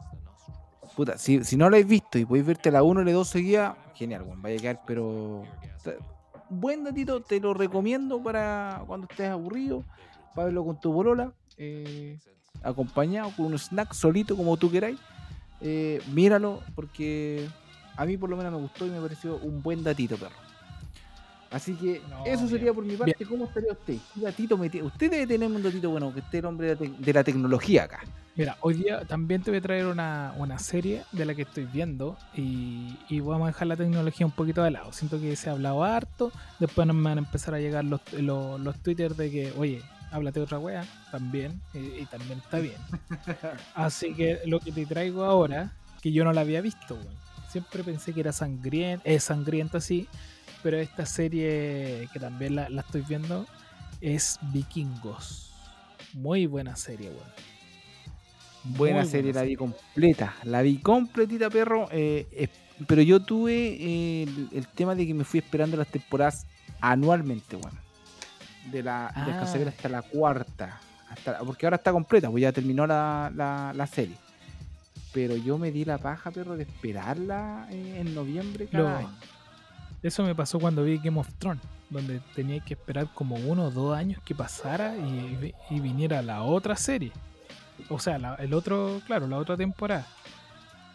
[0.96, 3.28] Puta, si, si no la habéis visto y podéis verte la 1 y la 2
[3.28, 4.42] seguida, genial, weón.
[4.42, 5.44] Vaya a quedar, pero.
[6.50, 9.84] Buen datito, te lo recomiendo para cuando estés aburrido.
[10.36, 11.32] Para verlo con tu bolola.
[11.58, 12.18] eh,
[12.64, 15.00] acompañado con un snack solito, como tú queráis.
[15.62, 17.48] Eh, míralo, porque
[17.98, 20.36] a mí por lo menos me gustó y me pareció un buen datito, perro.
[21.52, 23.26] Así que No, eso bien, sería por mi parte.
[23.26, 23.98] ¿Cómo estaría usted?
[24.14, 24.88] ¿Qué datito me tiene?
[24.88, 27.24] Usted debe tener un datito bueno, que esté el hombre de la, tec- de la
[27.24, 28.00] tecnología acá.
[28.40, 31.66] Mira, hoy día también te voy a traer una, una serie de la que estoy
[31.66, 34.94] viendo y, y vamos a dejar la tecnología un poquito de lado.
[34.94, 38.58] Siento que se ha hablado harto, después nos van a empezar a llegar los, los,
[38.58, 42.78] los twitters de que, oye, háblate otra wea, también, y, y también está bien.
[43.76, 47.18] Así que lo que te traigo ahora, que yo no la había visto, weón.
[47.50, 50.08] siempre pensé que era sangrienta, es sangrienta sí,
[50.64, 53.46] pero esta serie que también la, la estoy viendo
[54.00, 55.52] es Vikingos.
[56.14, 57.49] Muy buena serie, weón.
[58.64, 60.36] Buena Muy serie, buena la vi completa.
[60.44, 61.88] La vi completita, perro.
[61.92, 62.48] eh,
[62.88, 66.46] pero yo tuve eh, el, el tema de que me fui esperando las temporadas
[66.82, 67.78] anualmente, bueno.
[68.72, 69.42] De la, Ah.
[69.42, 70.80] hasta la cuarta.
[71.10, 74.16] Hasta, porque ahora está completa, pues ya terminó la, la, la serie.
[75.12, 79.10] Pero yo me di la paja, perro, de esperarla eh, en noviembre cada Lo- año.
[80.04, 83.72] Eso me pasó cuando vi Game of Thrones, donde tenía que esperar como uno o
[83.72, 87.12] dos años que pasara y viniera la otra serie.
[87.90, 90.06] O sea, la- el otro, claro, la otra temporada.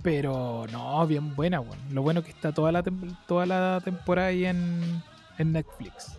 [0.02, 1.78] Pero no, bien buena, weón.
[1.90, 2.82] Lo bueno que está toda la,
[3.26, 5.02] toda la temporada ahí en,
[5.38, 6.16] en Netflix.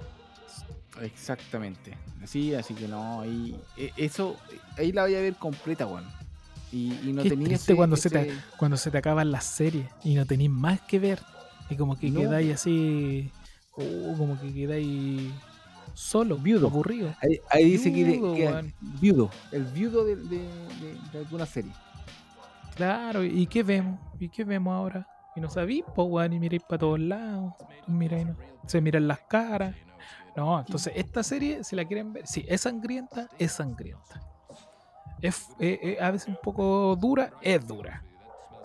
[1.01, 1.95] Exactamente.
[2.23, 4.37] Así, así que no, ahí, e- eso,
[4.77, 6.05] ahí la voy a ver completa, weón.
[6.71, 9.87] Y, y no Qué tenía ese- cuando se te- Cuando se te acaban las series
[10.03, 11.19] y no tenéis más que ver.
[11.69, 12.21] Y como que No.
[12.21, 13.31] quedáis así.
[13.77, 15.31] uh, como que quedáis
[15.95, 16.67] solo, Viudo.
[16.67, 17.13] aburrido.
[17.21, 18.73] Ahí, ahí dice que, Viudo, que- weón.
[19.01, 21.71] viudo, el viudo de, de, de- de alguna serie.
[22.75, 23.99] Claro, ¿y qué vemos?
[24.19, 25.07] ¿Y qué vemos ahora?
[25.35, 27.53] Y no sabéis, pues, weón, y miráis para todos lados.
[27.87, 28.35] Miráis, ¿no?
[28.67, 29.75] se miran las caras.
[30.35, 34.19] No, entonces esta serie, si la quieren ver, sí, es sangrienta, es sangrienta.
[35.21, 38.03] Es eh, eh, a veces un poco dura, es dura.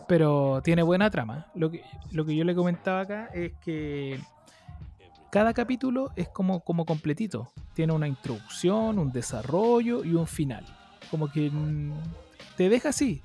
[0.08, 1.46] Pero tiene buena trama.
[1.54, 4.18] Lo que, lo que yo le comentaba acá es que
[5.30, 7.52] cada capítulo es como, como completito.
[7.74, 10.64] Tiene una introducción, un desarrollo y un final.
[11.10, 11.92] Como que mm,
[12.56, 13.22] te deja así.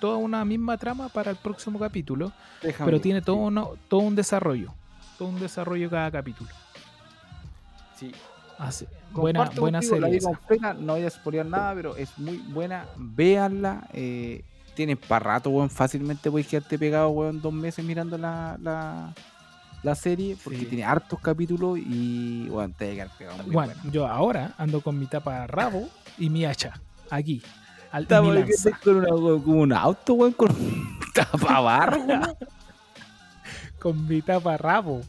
[0.00, 2.32] Toda una misma trama para el próximo capítulo.
[2.62, 4.72] Déjame Pero tiene todo, uno- todo un desarrollo.
[5.16, 6.50] Todo un desarrollo cada capítulo.
[7.96, 8.12] Sí.
[8.58, 10.20] Así, buena, buena La serie.
[10.80, 12.86] no voy a spoilear nada, pero es muy buena.
[12.96, 13.86] Véanla.
[13.92, 15.70] Eh, tienen para rato, weón.
[15.70, 19.14] Fácilmente puedes quedarte pegado, weón, dos meses mirando la, la,
[19.82, 20.36] la serie.
[20.42, 20.66] Porque Sí.
[20.66, 23.36] tiene hartos capítulos y, weón, te quedar pegado.
[23.44, 23.90] Muy Bueno, buena.
[23.92, 26.80] yo ahora ando con mi tapa rabo y mi hacha.
[27.10, 27.42] Aquí.
[27.90, 28.34] Al, Estamos
[28.84, 30.48] con, una- con un auto, weón, con
[31.14, 32.36] tapabarro, weón.
[33.78, 35.00] Con mi tapa rabo.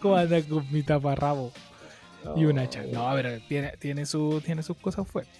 [0.00, 1.52] ¿Cómo anda con mi tapa rabo?
[2.36, 2.82] Y un hacha.
[2.92, 5.34] No, pero tiene, tiene, su, tiene sus cosas fuertes.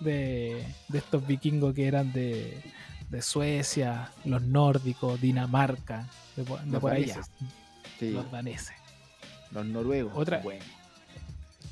[0.00, 2.62] De, de estos vikingos que eran de,
[3.10, 7.20] de Suecia, los nórdicos, Dinamarca, de, Los por allá.
[7.98, 8.76] Sí, Los daneses.
[9.52, 10.12] los noruegos.
[10.16, 10.64] Otra- Bueno.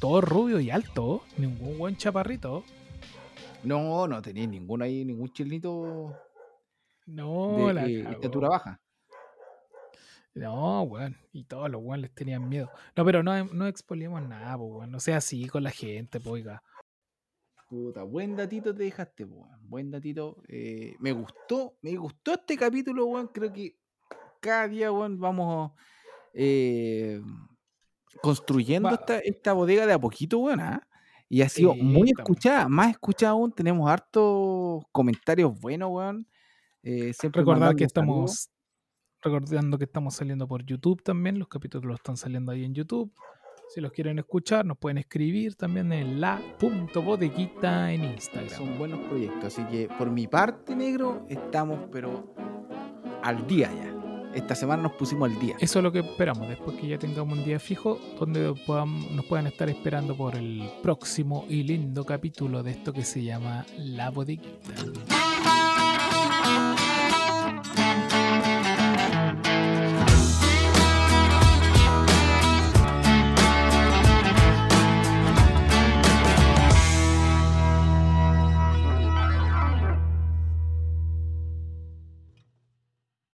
[0.01, 2.65] Todo rubio y alto, ningún buen chaparrito.
[3.63, 6.15] No, no tenía ninguno ahí, ningún chilnito
[7.07, 8.81] No, de la eh, estatura baja.
[10.35, 11.17] No, weón.
[11.33, 12.71] Y todos los weón les tenían miedo.
[12.97, 14.91] No, pero no, no expoliamos nada, weón.
[14.91, 16.63] No sea así con la gente, pues, oiga.
[17.75, 19.49] Puta, buen datito te dejaste, weón.
[19.69, 20.37] Buen datito.
[20.47, 23.27] eh, me gustó, me gustó este capítulo, weón.
[23.35, 23.77] Creo que
[24.39, 25.73] cada día, weón, vamos
[26.35, 27.21] eh,
[28.23, 30.61] construyendo Va- esta, esta bodega de a poquito, weón.
[30.61, 30.87] ¿ah?
[31.29, 33.51] Y ha sido Sí, muy escuchada, más escuchada aún.
[33.51, 36.29] Tenemos hartos comentarios buenos, weón.
[36.85, 38.51] Eh, siempre Recordar que estamos.
[39.21, 41.41] Recordando que estamos saliendo por YouTube también.
[41.41, 43.13] Los capítulos están saliendo ahí en YouTube.
[43.69, 48.51] Si los quieren escuchar, nos pueden escribir también en la.bodeguita en Instagram.
[48.51, 49.45] Son buenos proyectos.
[49.47, 52.35] Así que por mi parte, negro, estamos, pero
[53.23, 53.91] al día ya.
[54.35, 55.57] Esta semana nos pusimos al día.
[55.61, 59.47] Eso es lo que esperamos, después que ya tengamos un día fijo donde nos puedan
[59.47, 64.75] estar esperando por el próximo y lindo capítulo de esto que se llama La Bodeguita.